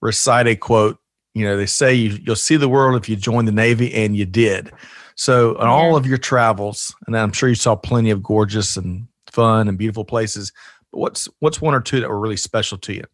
[0.00, 0.98] recite a quote.
[1.34, 4.16] You know, they say you, you'll see the world if you join the Navy, and
[4.16, 4.72] you did.
[5.16, 9.06] So, on all of your travels, and I'm sure you saw plenty of gorgeous and
[9.30, 10.52] fun and beautiful places.
[10.92, 13.04] But what's what's one or two that were really special to you?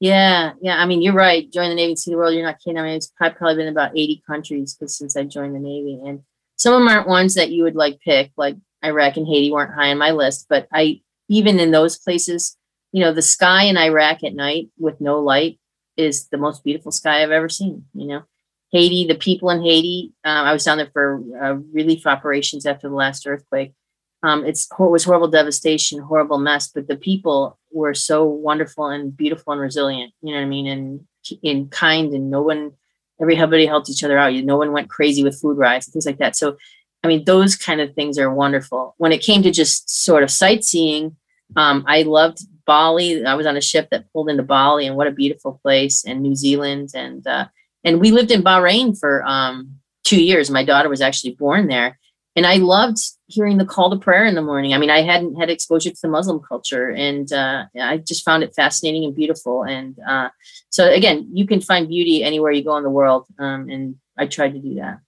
[0.00, 0.80] Yeah, yeah.
[0.80, 1.50] I mean, you're right.
[1.50, 2.34] Join the Navy, see the world.
[2.34, 2.78] You're not kidding.
[2.78, 6.22] I mean, it's probably been about 80 countries since I joined the Navy, and
[6.56, 9.74] some of them aren't ones that you would like pick, like Iraq and Haiti weren't
[9.74, 12.56] high on my list, but I even in those places,
[12.92, 15.58] you know, the sky in Iraq at night with no light
[15.96, 17.84] is the most beautiful sky I've ever seen.
[17.92, 18.22] You know,
[18.70, 20.12] Haiti, the people in Haiti.
[20.24, 23.74] Um, I was down there for uh, relief operations after the last earthquake.
[24.22, 29.16] Um, it's it was horrible devastation, horrible mess, but the people were so wonderful and
[29.16, 30.12] beautiful and resilient.
[30.22, 30.66] You know what I mean?
[30.66, 31.06] And
[31.42, 32.72] in kind, and no one
[33.20, 34.34] everybody helped each other out.
[34.34, 36.36] You, No one went crazy with food riots and things like that.
[36.36, 36.56] So,
[37.02, 38.94] I mean, those kind of things are wonderful.
[38.98, 41.16] When it came to just sort of sightseeing,
[41.56, 43.24] um, I loved Bali.
[43.24, 46.20] I was on a ship that pulled into Bali, and what a beautiful place, and
[46.20, 47.46] New Zealand, and uh,
[47.84, 50.50] and we lived in Bahrain for um, two years.
[50.50, 51.97] My daughter was actually born there,
[52.38, 54.72] and I loved hearing the call to prayer in the morning.
[54.72, 58.44] I mean, I hadn't had exposure to the Muslim culture, and uh, I just found
[58.44, 59.64] it fascinating and beautiful.
[59.64, 60.28] And uh,
[60.70, 64.26] so, again, you can find beauty anywhere you go in the world, um, and I
[64.26, 65.00] tried to do that.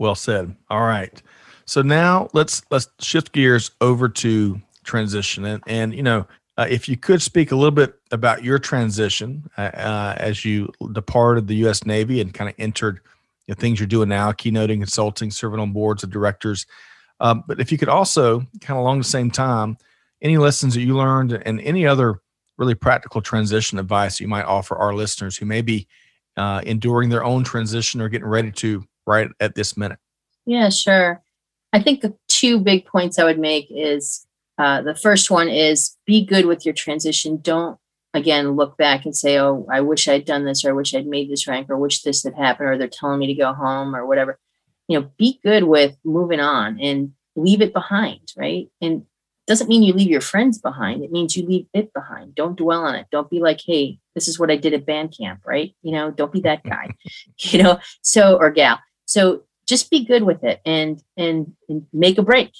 [0.00, 0.56] Well said.
[0.68, 1.22] All right.
[1.64, 6.26] So now let's let's shift gears over to transition, and and you know,
[6.58, 10.72] uh, if you could speak a little bit about your transition uh, uh, as you
[10.90, 11.86] departed the U.S.
[11.86, 12.98] Navy and kind of entered
[13.46, 16.66] you know, things you're doing now, keynoting, consulting, serving on boards of directors.
[17.20, 19.76] Um, but if you could also kind of along the same time,
[20.22, 22.20] any lessons that you learned and any other
[22.56, 25.86] really practical transition advice you might offer our listeners who may be
[26.36, 29.98] uh, enduring their own transition or getting ready to right at this minute.
[30.46, 31.22] Yeah, sure.
[31.72, 34.26] I think the two big points I would make is
[34.58, 37.38] uh, the first one is be good with your transition.
[37.38, 37.78] Don't
[38.14, 41.06] again look back and say, "Oh, I wish I'd done this, or I wish I'd
[41.06, 43.94] made this rank, or wish this had happened, or they're telling me to go home,
[43.94, 44.38] or whatever."
[44.88, 48.68] You know, be good with moving on and leave it behind, right?
[48.80, 49.04] And
[49.46, 51.04] doesn't mean you leave your friends behind.
[51.04, 52.34] It means you leave it behind.
[52.34, 53.06] Don't dwell on it.
[53.10, 55.74] Don't be like, "Hey, this is what I did at band camp," right?
[55.82, 56.88] You know, don't be that guy.
[57.38, 58.78] you know, so or gal.
[59.06, 62.52] So just be good with it and and, and make a break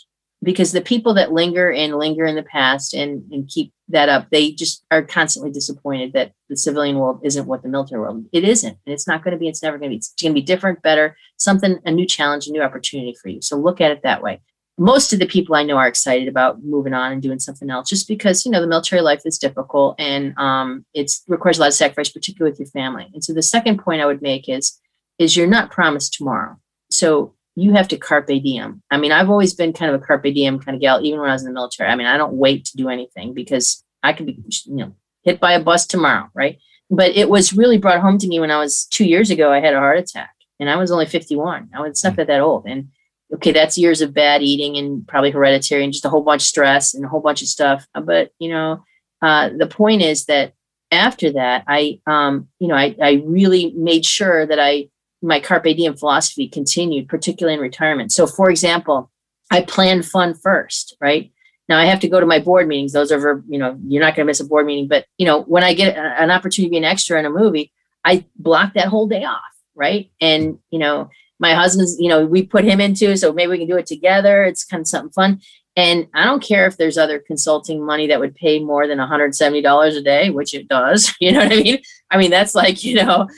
[0.44, 4.28] because the people that linger and linger in the past and, and keep that up,
[4.30, 8.26] they just are constantly disappointed that the civilian world isn't what the military world.
[8.32, 9.48] It isn't, and it's not going to be.
[9.48, 9.96] It's never going to be.
[9.96, 13.40] It's going to be different, better, something, a new challenge, a new opportunity for you.
[13.42, 14.40] So look at it that way.
[14.76, 17.88] Most of the people I know are excited about moving on and doing something else,
[17.88, 21.68] just because you know the military life is difficult and um, it requires a lot
[21.68, 23.08] of sacrifice, particularly with your family.
[23.14, 24.78] And so the second point I would make is
[25.18, 26.56] is you're not promised tomorrow.
[26.90, 28.82] So you have to carpe diem.
[28.90, 31.30] I mean, I've always been kind of a carpe diem kind of gal, even when
[31.30, 31.88] I was in the military.
[31.88, 35.40] I mean, I don't wait to do anything because I could be, you know, hit
[35.40, 36.58] by a bus tomorrow, right?
[36.90, 39.52] but it was really brought home to me when I was two years ago.
[39.52, 41.70] I had a heart attack, and I was only 51.
[41.74, 42.88] I was not that that old, and
[43.34, 46.46] okay, that's years of bad eating and probably hereditary and just a whole bunch of
[46.46, 47.86] stress and a whole bunch of stuff.
[47.94, 48.84] But you know,
[49.22, 50.52] uh, the point is that
[50.90, 54.88] after that, I, um, you know, I, I really made sure that I
[55.24, 58.12] my carpe diem philosophy continued, particularly in retirement.
[58.12, 59.10] So, for example,
[59.50, 61.32] I plan fun first, right?
[61.68, 62.92] Now I have to go to my board meetings.
[62.92, 64.86] Those are, you know, you're not going to miss a board meeting.
[64.86, 67.72] But you know, when I get an opportunity to be an extra in a movie,
[68.04, 69.40] I block that whole day off,
[69.74, 70.10] right?
[70.20, 71.08] And you know,
[71.38, 74.44] my husband's, you know, we put him into, so maybe we can do it together.
[74.44, 75.40] It's kind of something fun.
[75.76, 79.96] And I don't care if there's other consulting money that would pay more than $170
[79.96, 81.12] a day, which it does.
[81.20, 81.78] You know what I mean?
[82.10, 83.28] I mean, that's like, you know,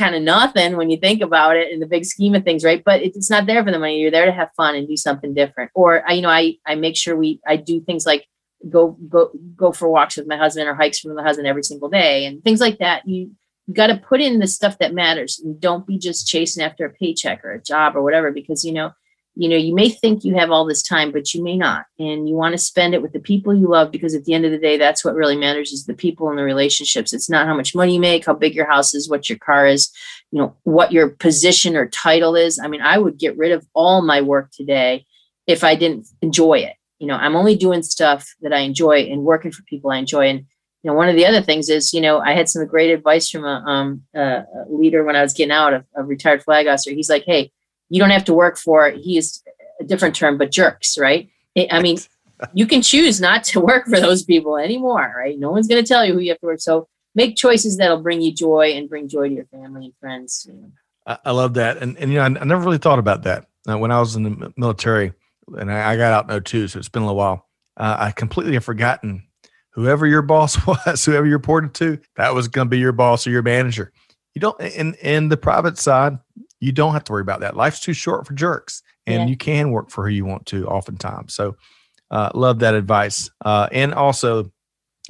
[0.00, 2.82] kind of nothing when you think about it in the big scheme of things, right?
[2.82, 4.00] But it's not there for the money.
[4.00, 5.70] You're there to have fun and do something different.
[5.74, 8.26] Or I, you know, I I make sure we I do things like
[8.68, 11.90] go go go for walks with my husband or hikes with my husband every single
[11.90, 13.06] day and things like that.
[13.06, 13.32] You
[13.72, 16.90] got to put in the stuff that matters and don't be just chasing after a
[16.90, 18.92] paycheck or a job or whatever because you know
[19.40, 21.86] you know you may think you have all this time but you may not.
[21.98, 24.44] And you want to spend it with the people you love because at the end
[24.44, 27.14] of the day that's what really matters is the people and the relationships.
[27.14, 29.66] It's not how much money you make how big your house is what your car
[29.66, 29.90] is
[30.30, 32.58] you know what your position or title is.
[32.58, 35.06] I mean i would get rid of all my work today
[35.46, 36.76] if i didn't enjoy it.
[36.98, 40.28] You know i'm only doing stuff that i enjoy and working for people i enjoy.
[40.28, 40.40] And
[40.82, 43.30] you know one of the other things is you know i had some great advice
[43.30, 46.90] from a, um, a leader when i was getting out of a retired flag officer.
[46.90, 47.52] He's like hey
[47.90, 49.42] you don't have to work for he is
[49.80, 51.28] a different term but jerks right?
[51.70, 51.98] I mean
[52.54, 55.38] you can choose not to work for those people anymore right?
[55.38, 58.00] No one's going to tell you who you have to work so make choices that'll
[58.00, 60.70] bring you joy and bring joy to your family and friends you know.
[61.06, 63.46] I, I, love that and, and you know I, I, never really thought about that
[63.68, 65.12] uh, when i was in the military
[65.58, 67.46] and i, I got out in 02 so it's been a little while.
[67.76, 69.26] Uh, i completely have forgotten
[69.70, 73.26] whoever your boss was whoever you reported to that was going to be your boss
[73.26, 73.92] or your manager.
[74.34, 76.18] You don't in in the private side
[76.60, 77.56] you don't have to worry about that.
[77.56, 79.26] Life's too short for jerks, and yeah.
[79.26, 81.34] you can work for who you want to oftentimes.
[81.34, 81.56] So,
[82.10, 83.30] uh, love that advice.
[83.44, 84.50] Uh, and also, you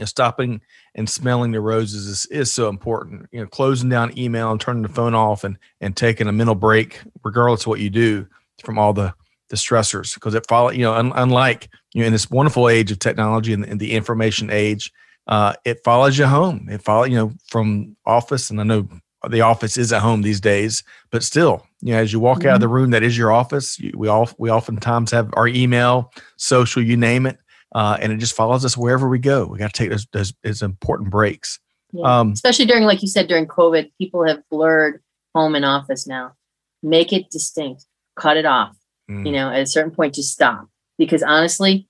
[0.00, 0.60] know, stopping
[0.94, 3.26] and smelling the roses is, is so important.
[3.32, 6.54] You know, closing down email and turning the phone off and and taking a mental
[6.54, 8.26] break, regardless of what you do,
[8.62, 9.12] from all the
[9.48, 10.70] the stressors, because it follow.
[10.70, 13.92] You know, un, unlike you know, in this wonderful age of technology and, and the
[13.92, 14.92] information age,
[15.26, 16.68] uh, it follows you home.
[16.70, 18.88] It follow you know from office, and I know
[19.28, 22.48] the office is at home these days, but still, you know, as you walk mm-hmm.
[22.48, 22.74] out of the mm-hmm.
[22.74, 23.78] room, that is your office.
[23.78, 27.38] You, we all we oftentimes have our email, social, you name it,
[27.74, 29.46] uh, and it just follows us wherever we go.
[29.46, 31.59] We got to take those, those, those important breaks.
[31.92, 32.20] Yeah.
[32.20, 35.02] Um, Especially during, like you said, during COVID, people have blurred
[35.35, 36.33] home and office now.
[36.83, 37.85] Make it distinct.
[38.16, 38.76] Cut it off.
[39.11, 39.26] Mm.
[39.26, 40.68] You know, at a certain point, just stop.
[40.98, 41.88] Because honestly,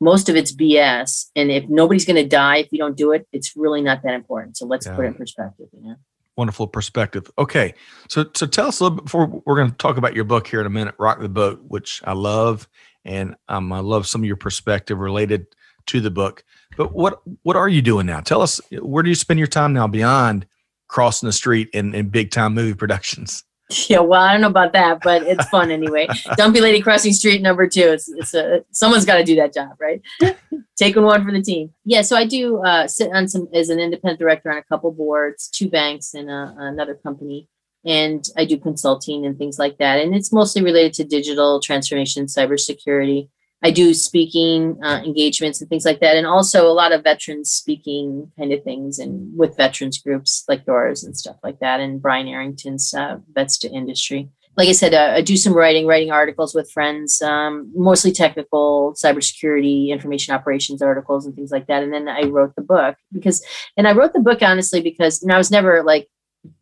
[0.00, 1.26] most of it's BS.
[1.36, 4.14] And if nobody's going to die if you don't do it, it's really not that
[4.14, 4.56] important.
[4.56, 4.96] So let's yeah.
[4.96, 5.68] put it in perspective.
[5.72, 5.96] You know
[6.36, 7.30] wonderful perspective.
[7.38, 7.74] Okay,
[8.08, 10.46] so so tell us a little bit before we're going to talk about your book
[10.46, 12.68] here in a minute, Rock the Boat, which I love,
[13.04, 15.46] and um, I love some of your perspective related
[15.86, 16.44] to the book.
[16.76, 18.20] But what what are you doing now?
[18.20, 20.46] Tell us where do you spend your time now beyond
[20.88, 23.44] crossing the street and, in big time movie productions?
[23.88, 26.06] Yeah, well, I don't know about that, but it's fun anyway.
[26.36, 27.88] Dumpy Lady Crossing Street number two.
[27.88, 30.00] It's it's a someone's got to do that job, right?
[30.76, 31.72] Taking one for the team.
[31.84, 34.92] Yeah, so I do uh, sit on some as an independent director on a couple
[34.92, 37.48] boards, two banks and a, another company,
[37.84, 40.00] and I do consulting and things like that.
[40.00, 43.30] And it's mostly related to digital transformation, cybersecurity.
[43.62, 47.50] I do speaking uh, engagements and things like that, and also a lot of veterans
[47.50, 52.02] speaking kind of things, and with veterans groups like yours and stuff like that, and
[52.02, 54.28] Brian Arrington's uh, Vets to Industry.
[54.56, 58.94] Like I said, uh, I do some writing, writing articles with friends, um, mostly technical,
[58.94, 61.82] cybersecurity, information operations articles, and things like that.
[61.82, 63.44] And then I wrote the book because,
[63.76, 66.08] and I wrote the book honestly because know, I was never like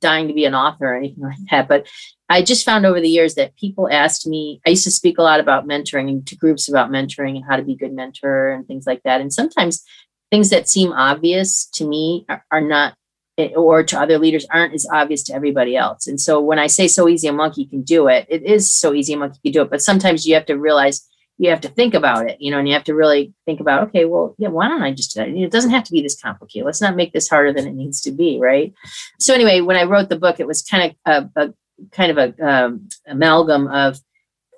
[0.01, 1.87] dying to be an author or anything like that, but
[2.29, 5.23] I just found over the years that people asked me, I used to speak a
[5.23, 8.51] lot about mentoring and to groups about mentoring and how to be a good mentor
[8.51, 9.21] and things like that.
[9.21, 9.85] And sometimes
[10.31, 12.95] things that seem obvious to me are, are not,
[13.37, 16.07] eh, or to other leaders aren't as obvious to everybody else.
[16.07, 18.95] And so when I say so easy a monkey can do it, it is so
[18.95, 19.71] easy a monkey can do it.
[19.71, 21.07] But sometimes you have to realize
[21.39, 23.89] you have to think about it, you know, and you have to really think about,
[23.89, 25.29] okay, well, yeah, why don't I just do that?
[25.29, 26.65] It doesn't have to be this complicated.
[26.65, 28.73] Let's not make this harder than it needs to be, right?
[29.19, 31.55] So anyway, when I wrote the book, it was kind of a, a
[31.91, 33.99] kind of a um, amalgam of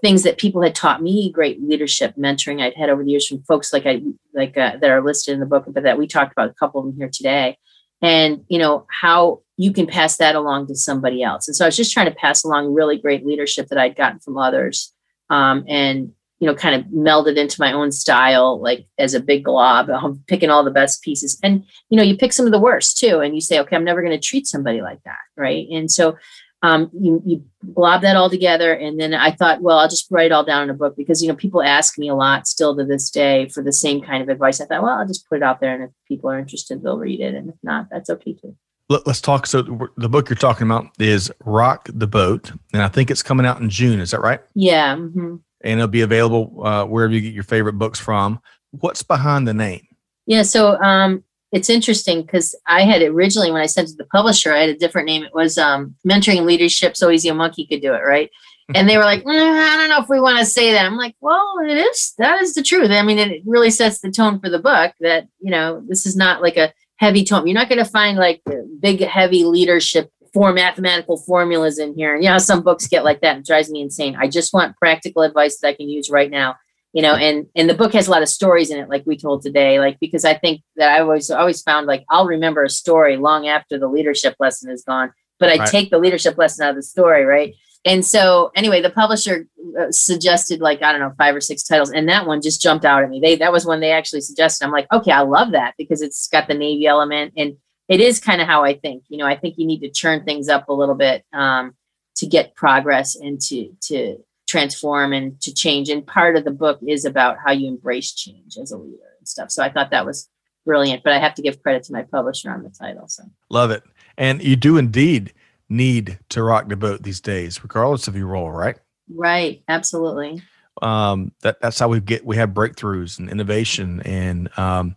[0.02, 3.42] things that people had taught me great leadership mentoring I'd had over the years from
[3.42, 4.02] folks like I
[4.34, 6.80] like uh, that are listed in the book, but that we talked about a couple
[6.80, 7.56] of them here today,
[8.02, 11.48] and you know how you can pass that along to somebody else.
[11.48, 14.20] And so I was just trying to pass along really great leadership that I'd gotten
[14.20, 14.92] from others,
[15.30, 19.44] um, and you know, kind of melded into my own style, like as a big
[19.44, 19.88] glob.
[19.90, 21.38] I'm picking all the best pieces.
[21.42, 23.20] And, you know, you pick some of the worst too.
[23.20, 25.18] And you say, okay, I'm never going to treat somebody like that.
[25.36, 25.66] Right.
[25.70, 26.16] And so
[26.62, 28.72] um, you, you glob that all together.
[28.72, 31.22] And then I thought, well, I'll just write it all down in a book because,
[31.22, 34.22] you know, people ask me a lot still to this day for the same kind
[34.22, 34.60] of advice.
[34.60, 35.74] I thought, well, I'll just put it out there.
[35.74, 37.34] And if people are interested, they'll read it.
[37.34, 38.56] And if not, that's okay too.
[38.88, 39.46] Let's talk.
[39.46, 39.62] So
[39.96, 43.60] the book you're talking about is Rock the Boat, and I think it's coming out
[43.60, 43.98] in June.
[43.98, 44.40] Is that right?
[44.54, 44.94] Yeah.
[44.94, 45.36] Mm-hmm
[45.66, 48.40] and it'll be available uh, wherever you get your favorite books from.
[48.70, 49.86] What's behind the name?
[50.26, 54.06] Yeah, so um, it's interesting because I had originally, when I sent it to the
[54.06, 55.22] publisher, I had a different name.
[55.22, 58.30] It was um, Mentoring Leadership So Easy a Monkey Could Do It, right?
[58.74, 60.84] And they were like, mm, I don't know if we want to say that.
[60.84, 62.14] I'm like, well, it is.
[62.18, 62.90] That is the truth.
[62.90, 66.16] I mean, it really sets the tone for the book that, you know, this is
[66.16, 67.46] not like a heavy tone.
[67.46, 68.42] You're not going to find like
[68.80, 72.14] big, heavy leadership four mathematical formulas in here.
[72.14, 73.38] And you know, some books get like that.
[73.38, 74.16] It drives me insane.
[74.20, 76.56] I just want practical advice that I can use right now.
[76.92, 79.16] You know, and and the book has a lot of stories in it, like we
[79.16, 79.80] told today.
[79.80, 83.48] Like because I think that I always always found like I'll remember a story long
[83.48, 85.68] after the leadership lesson is gone, but I right.
[85.68, 87.54] take the leadership lesson out of the story, right?
[87.86, 89.46] And so anyway, the publisher
[89.80, 92.84] uh, suggested like I don't know five or six titles, and that one just jumped
[92.84, 93.20] out at me.
[93.20, 94.66] They that was one they actually suggested.
[94.66, 97.56] I'm like, okay, I love that because it's got the Navy element and
[97.88, 99.04] it is kind of how I think.
[99.08, 101.74] You know, I think you need to churn things up a little bit um,
[102.16, 104.18] to get progress and to to
[104.48, 105.88] transform and to change.
[105.88, 109.26] And part of the book is about how you embrace change as a leader and
[109.26, 109.50] stuff.
[109.50, 110.28] So I thought that was
[110.64, 111.02] brilliant.
[111.02, 113.08] But I have to give credit to my publisher on the title.
[113.08, 113.82] So love it.
[114.16, 115.32] And you do indeed
[115.68, 118.76] need to rock the boat these days, regardless of your role, right?
[119.12, 119.62] Right.
[119.68, 120.42] Absolutely.
[120.82, 124.94] Um, that that's how we get we have breakthroughs and innovation and um,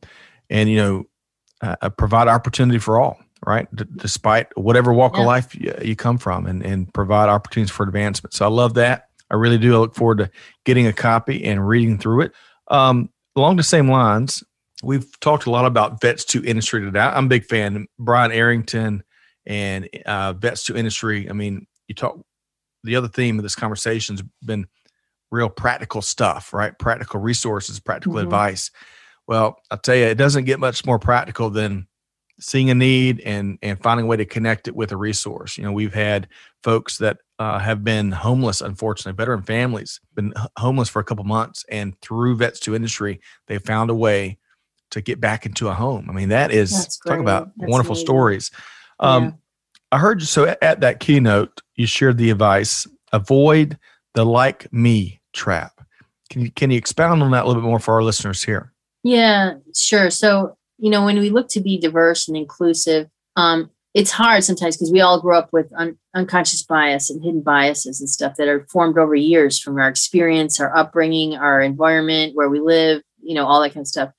[0.50, 1.06] and you know
[1.62, 3.74] uh, uh, provide opportunity for all, right?
[3.76, 5.22] D- despite whatever walk yeah.
[5.22, 8.34] of life you, you, come from, and and provide opportunities for advancement.
[8.34, 9.10] So I love that.
[9.32, 9.76] I really do.
[9.76, 10.32] I look forward to
[10.66, 12.32] getting a copy and reading through it.
[12.70, 14.44] Um, along the same lines,
[14.84, 17.00] we've talked a lot about vets to industry today.
[17.00, 17.88] I'm a big fan.
[17.98, 19.04] Brian Arrington
[19.46, 21.30] and uh, vets to industry.
[21.30, 22.20] I mean, you talk.
[22.86, 24.66] The other theme of this conversation has been
[25.32, 26.78] real practical stuff, right?
[26.78, 28.28] Practical resources, practical mm-hmm.
[28.28, 28.72] advice.
[29.30, 31.86] Well, I'll tell you, it doesn't get much more practical than
[32.40, 35.56] seeing a need and and finding a way to connect it with a resource.
[35.56, 36.28] You know, we've had
[36.64, 41.64] folks that uh, have been homeless, unfortunately, veteran families been homeless for a couple months,
[41.70, 44.40] and through Vets to Industry, they found a way
[44.90, 46.10] to get back into a home.
[46.10, 48.08] I mean, that is talk about That's wonderful amazing.
[48.08, 48.52] stories.
[49.00, 49.32] Um, yeah.
[49.92, 50.26] I heard you.
[50.26, 53.78] So at, at that keynote, you shared the advice: avoid
[54.16, 55.86] the like me trap.
[56.32, 58.74] Can you can you expound on that a little bit more for our listeners here?
[59.04, 60.10] Yeah, sure.
[60.10, 64.78] So, you know, when we look to be diverse and inclusive, um, it's hard sometimes
[64.78, 68.48] because we all grow up with un- unconscious bias and hidden biases and stuff that
[68.48, 73.34] are formed over years from our experience, our upbringing, our environment, where we live, you
[73.34, 74.12] know, all that kind of stuff.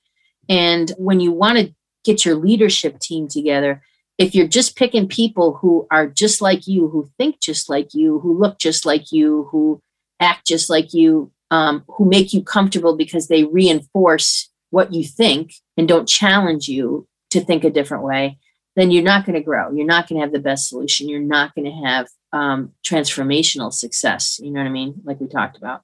[0.49, 1.73] And when you want to
[2.03, 3.81] get your leadership team together,
[4.17, 8.19] if you're just picking people who are just like you, who think just like you,
[8.19, 9.81] who look just like you, who
[10.19, 15.53] act just like you, um, who make you comfortable because they reinforce what you think
[15.77, 18.39] and don't challenge you to think a different way,
[18.75, 19.71] then you're not going to grow.
[19.71, 21.07] You're not going to have the best solution.
[21.07, 24.39] You're not going to have um, transformational success.
[24.41, 24.95] You know what I mean?
[25.03, 25.83] Like we talked about.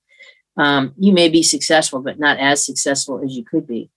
[0.58, 3.92] Um, you may be successful, but not as successful as you could be.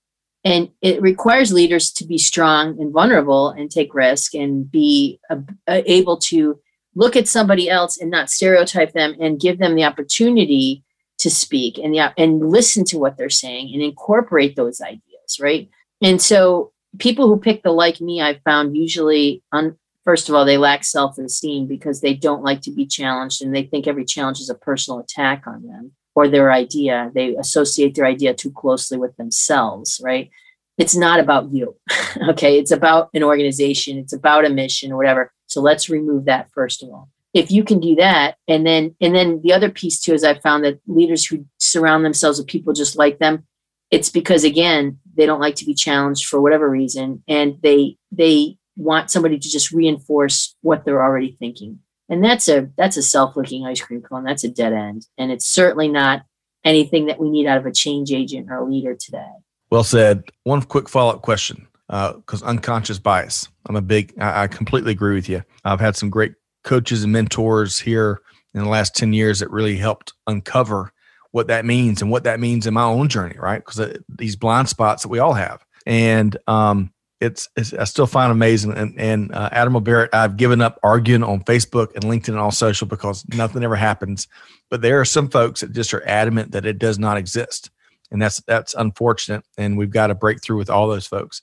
[0.44, 5.40] And it requires leaders to be strong and vulnerable and take risk and be uh,
[5.66, 6.60] able to
[6.94, 10.82] look at somebody else and not stereotype them and give them the opportunity
[11.20, 15.68] to speak and yeah and listen to what they're saying and incorporate those ideas right?
[16.02, 20.44] And so people who pick the like me i've found usually on first of all
[20.44, 24.40] they lack self-esteem because they don't like to be challenged and they think every challenge
[24.40, 27.10] is a personal attack on them or their idea.
[27.14, 30.30] They associate their idea too closely with themselves right?
[30.78, 31.76] It's not about you
[32.28, 32.58] okay?
[32.58, 33.98] It's about an organization.
[33.98, 35.32] It's about a mission or whatever.
[35.46, 39.14] So let's remove that first of all if you can do that and then and
[39.14, 42.72] then the other piece too is i found that leaders who surround themselves with people
[42.72, 43.44] just like them
[43.90, 48.56] it's because again they don't like to be challenged for whatever reason and they they
[48.80, 51.78] want somebody to just reinforce what they're already thinking.
[52.08, 55.46] And that's a that's a self-licking ice cream cone that's a dead end and it's
[55.46, 56.22] certainly not
[56.64, 59.30] anything that we need out of a change agent or a leader today.
[59.70, 60.24] Well said.
[60.42, 63.48] One quick follow-up question because uh, unconscious bias.
[63.66, 65.44] I'm a big I, I completely agree with you.
[65.64, 66.32] I've had some great
[66.62, 68.20] coaches and mentors here
[68.54, 70.92] in the last 10 years that really helped uncover
[71.32, 73.64] what that means and what that means in my own journey, right?
[73.64, 75.64] Because uh, these blind spots that we all have.
[75.86, 78.72] And um, it's, it's I still find amazing.
[78.72, 82.50] And, and uh, Admiral Barrett, I've given up arguing on Facebook and LinkedIn and all
[82.50, 84.26] social because nothing ever happens.
[84.70, 87.70] But there are some folks that just are adamant that it does not exist,
[88.10, 89.44] and that's that's unfortunate.
[89.58, 91.42] And we've got to break through with all those folks.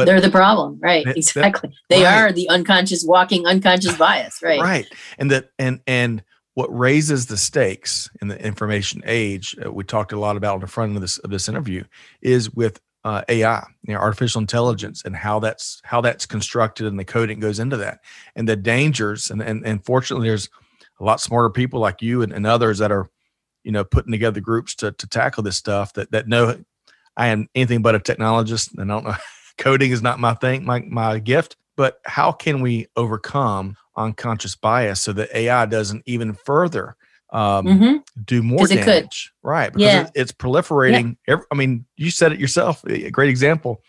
[0.00, 1.06] But they're the problem, right?
[1.06, 1.70] Exactly.
[1.70, 2.14] That, they right.
[2.14, 4.60] are the unconscious walking unconscious bias, right?
[4.60, 4.86] Right.
[5.18, 6.22] And that and and
[6.54, 10.60] what raises the stakes in the information age, uh, we talked a lot about on
[10.60, 11.84] the front of this of this interview,
[12.22, 16.98] is with uh, AI, you know, artificial intelligence, and how that's how that's constructed and
[16.98, 18.00] the coding goes into that,
[18.36, 19.30] and the dangers.
[19.30, 20.48] And and, and fortunately, there's
[20.98, 23.08] a lot smarter people like you and, and others that are,
[23.64, 26.62] you know, putting together groups to to tackle this stuff that that know
[27.16, 29.14] I am anything but a technologist, and I don't know
[29.60, 31.56] coding is not my thing, my my gift.
[31.76, 36.96] But how can we overcome unconscious bias so that AI doesn't even further
[37.32, 37.96] um, mm-hmm.
[38.24, 39.32] do more damage.
[39.42, 39.72] Right.
[39.72, 40.10] Because yeah.
[40.14, 41.16] it's proliferating.
[41.26, 41.34] Yeah.
[41.34, 42.84] Every, I mean, you said it yourself.
[42.86, 43.82] A great example.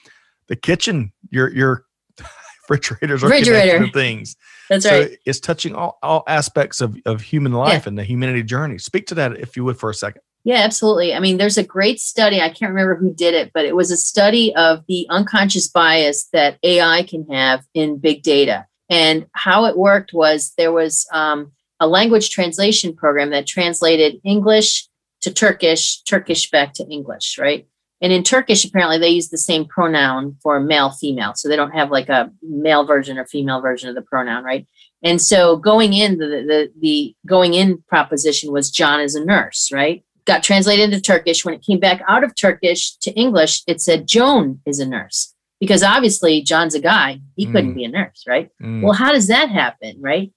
[0.47, 1.85] The kitchen, your your
[2.69, 3.87] refrigerators are Refrigerator.
[3.89, 4.35] things.
[4.69, 5.17] That's so right.
[5.25, 7.89] It's touching all, all aspects of, of human life yeah.
[7.89, 8.77] and the humanity journey.
[8.77, 10.21] Speak to that if you would for a second.
[10.43, 11.13] Yeah, absolutely.
[11.13, 12.41] I mean, there's a great study.
[12.41, 16.27] I can't remember who did it, but it was a study of the unconscious bias
[16.33, 18.65] that AI can have in big data.
[18.89, 24.87] And how it worked was there was um, a language translation program that translated English
[25.21, 27.67] to Turkish, Turkish back to English, right?
[28.01, 31.33] And in Turkish, apparently they use the same pronoun for male, female.
[31.35, 34.67] So they don't have like a male version or female version of the pronoun, right?
[35.03, 39.71] And so going in, the, the, the going in proposition was John is a nurse,
[39.71, 40.03] right?
[40.25, 41.43] Got translated into Turkish.
[41.43, 45.33] When it came back out of Turkish to English, it said Joan is a nurse
[45.59, 47.21] because obviously John's a guy.
[47.35, 47.75] He couldn't mm.
[47.75, 48.49] be a nurse, right?
[48.61, 48.81] Mm.
[48.81, 50.31] Well, how does that happen, right?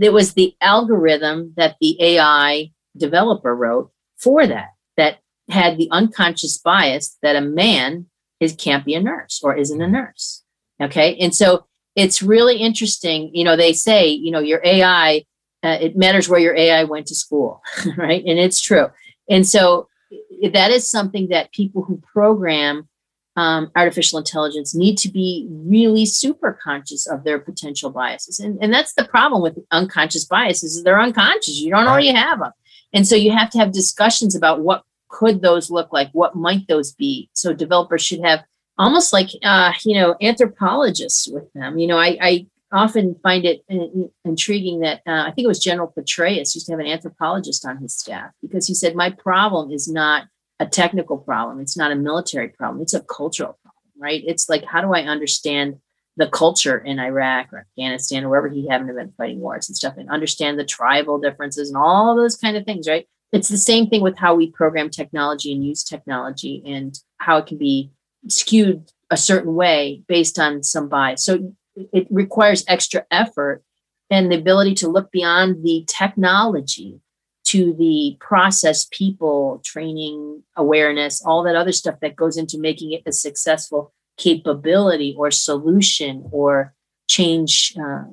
[0.00, 5.18] It was the algorithm that the AI developer wrote for that, that
[5.48, 8.06] had the unconscious bias that a man
[8.40, 9.94] is can't be a nurse or isn't a mm-hmm.
[9.94, 10.44] nurse.
[10.80, 11.16] Okay.
[11.16, 11.66] And so
[11.96, 13.30] it's really interesting.
[13.34, 15.24] You know, they say, you know, your AI,
[15.64, 17.62] uh, it matters where your AI went to school,
[17.96, 18.22] right?
[18.24, 18.86] And it's true.
[19.28, 19.88] And so
[20.52, 22.88] that is something that people who program
[23.36, 28.40] um, artificial intelligence need to be really super conscious of their potential biases.
[28.40, 31.60] And, and that's the problem with unconscious biases is they're unconscious.
[31.60, 32.04] You don't know right.
[32.04, 32.50] you have them.
[32.92, 36.10] And so you have to have discussions about what could those look like?
[36.12, 37.30] What might those be?
[37.32, 38.42] So developers should have
[38.76, 41.78] almost like, uh, you know, anthropologists with them.
[41.78, 45.58] You know, I, I often find it in, intriguing that uh, I think it was
[45.58, 49.70] General Petraeus used to have an anthropologist on his staff because he said, my problem
[49.70, 50.26] is not
[50.60, 51.60] a technical problem.
[51.60, 52.82] It's not a military problem.
[52.82, 54.22] It's a cultural problem, right?
[54.26, 55.76] It's like, how do I understand
[56.16, 59.76] the culture in Iraq or Afghanistan or wherever he happened to been fighting wars and
[59.76, 63.06] stuff and understand the tribal differences and all those kind of things, right?
[63.30, 67.46] It's the same thing with how we program technology and use technology and how it
[67.46, 67.92] can be
[68.26, 71.24] skewed a certain way based on some bias.
[71.24, 71.54] So
[71.92, 73.62] it requires extra effort
[74.10, 77.00] and the ability to look beyond the technology
[77.44, 83.02] to the process, people, training, awareness, all that other stuff that goes into making it
[83.06, 86.74] a successful capability or solution or
[87.08, 88.04] change uh,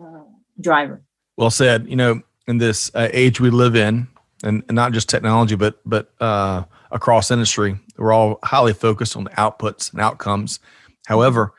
[0.59, 1.03] driver.
[1.37, 1.87] Well said.
[1.89, 4.07] You know, in this uh, age we live in,
[4.43, 9.25] and, and, not just technology, but but uh, across industry, we're all highly focused on
[9.25, 10.59] the outputs and outcomes.
[11.07, 11.53] However,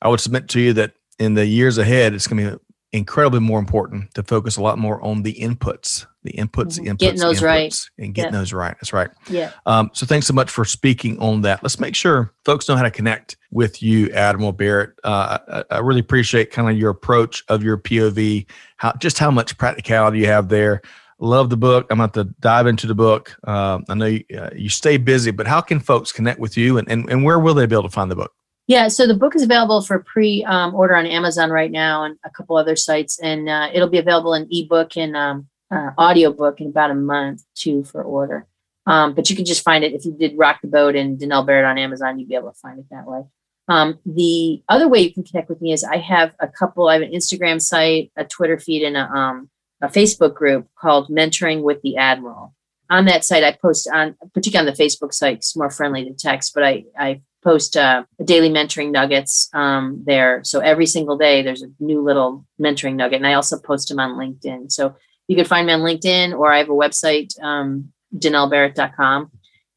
[0.00, 3.40] I would submit to you that in the years ahead, it's going to be incredibly
[3.40, 6.86] more important to focus a lot more on the inputs, the inputs, mm-hmm.
[6.86, 8.38] inputs, getting those inputs, right, and getting yeah.
[8.38, 8.74] those right.
[8.80, 9.10] That's right.
[9.28, 9.52] Yeah.
[9.66, 11.62] Um, so thanks so much for speaking on that.
[11.62, 14.92] Let's make sure folks know how to connect with you, Admiral Barrett.
[15.04, 18.46] Uh, I, I, really appreciate kind of your approach of your POV,
[18.76, 20.82] how just how much practicality you have there.
[21.22, 21.86] Love the book.
[21.90, 23.36] I'm about to dive into the book.
[23.44, 26.78] Uh, I know you, uh, you stay busy, but how can folks connect with you,
[26.78, 28.32] and, and and where will they be able to find the book?
[28.70, 32.30] Yeah, so the book is available for pre-order um, on Amazon right now and a
[32.30, 36.68] couple other sites, and uh, it'll be available in ebook and um, uh, audiobook in
[36.68, 38.46] about a month too for order.
[38.86, 41.44] Um, but you can just find it if you did Rock the Boat and Danelle
[41.44, 43.22] Barrett on Amazon, you'd be able to find it that way.
[43.66, 46.86] Um, the other way you can connect with me is I have a couple.
[46.86, 49.50] I have an Instagram site, a Twitter feed, and a, um,
[49.82, 52.54] a Facebook group called Mentoring with the Admiral.
[52.88, 56.14] On that site, I post on, particularly on the Facebook site, it's more friendly to
[56.14, 60.42] text, but I, I post uh, daily mentoring nuggets um, there.
[60.44, 63.16] So every single day, there's a new little mentoring nugget.
[63.16, 64.70] And I also post them on LinkedIn.
[64.70, 64.94] So
[65.28, 69.30] you can find me on LinkedIn or I have a website, um, danellebarrett.com.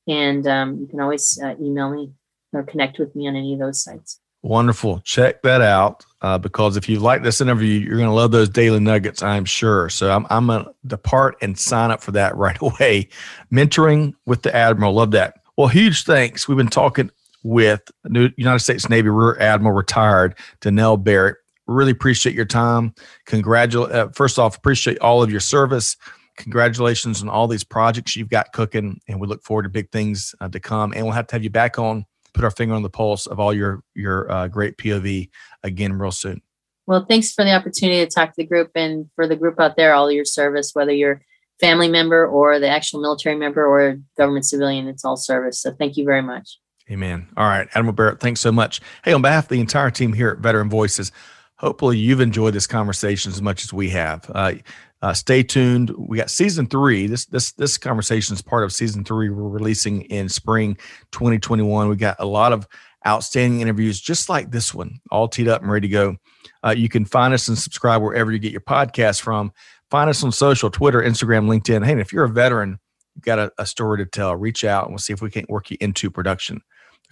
[0.08, 2.12] And um, you can always uh, email me
[2.52, 4.20] or connect with me on any of those sites.
[4.42, 5.00] Wonderful.
[5.06, 8.50] Check that out uh, because if you like this interview, you're going to love those
[8.50, 9.88] daily nuggets, I'm sure.
[9.88, 13.08] So I'm, I'm going to depart and sign up for that right away.
[13.52, 14.94] Mentoring with the Admiral.
[14.94, 15.36] Love that.
[15.56, 16.46] Well, huge thanks.
[16.46, 17.10] We've been talking
[17.44, 21.38] with United States Navy Rear Admiral retired Danelle Barrett.
[21.68, 22.94] Really appreciate your time.
[23.26, 23.92] Congratulate.
[23.92, 25.96] Uh, first off, appreciate all of your service.
[26.38, 30.34] Congratulations on all these projects you've got cooking, and we look forward to big things
[30.42, 30.94] uh, to come.
[30.94, 33.40] And we'll have to have you back on, put our finger on the pulse of
[33.40, 35.30] all your your uh, great POV
[35.64, 36.42] again real soon.
[36.86, 39.78] Well, thanks for the opportunity to talk to the group and for the group out
[39.78, 41.22] there, all your service, whether you're
[41.60, 45.62] family member or the actual military member or government civilian, it's all service.
[45.62, 46.60] So thank you very much.
[46.92, 47.28] Amen.
[47.38, 48.82] All right, Admiral Barrett, thanks so much.
[49.06, 51.12] Hey, on behalf of the entire team here at Veteran Voices,
[51.56, 54.30] hopefully you've enjoyed this conversation as much as we have.
[54.34, 54.56] Uh,
[55.02, 55.92] uh, stay tuned.
[55.98, 57.08] We got season three.
[57.08, 59.30] This this this conversation is part of season three.
[59.30, 60.76] We're releasing in spring
[61.12, 61.90] 2021.
[61.90, 62.68] We got a lot of
[63.06, 66.16] outstanding interviews just like this one, all teed up and ready to go.
[66.64, 69.52] Uh, you can find us and subscribe wherever you get your podcast from.
[69.90, 71.86] Find us on social, Twitter, Instagram, LinkedIn.
[71.86, 72.80] Hey, if you're a veteran,
[73.16, 75.50] you've got a, a story to tell, reach out and we'll see if we can't
[75.50, 76.62] work you into production.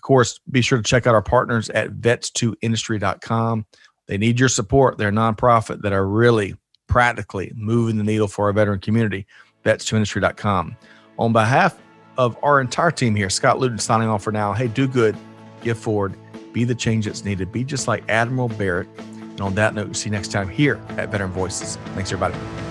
[0.01, 3.67] Of course, be sure to check out our partners at vets2industry.com.
[4.07, 4.97] They need your support.
[4.97, 6.55] They're a nonprofit that are really
[6.87, 9.27] practically moving the needle for our veteran community.
[9.63, 10.75] Vets2industry.com.
[11.19, 11.79] On behalf
[12.17, 14.53] of our entire team here, Scott Luton signing off for now.
[14.53, 15.15] Hey, do good,
[15.61, 16.15] give forward,
[16.51, 17.51] be the change that's needed.
[17.51, 18.87] Be just like Admiral Barrett.
[18.97, 21.75] And on that note, we'll see you next time here at Veteran Voices.
[21.93, 22.70] Thanks, everybody.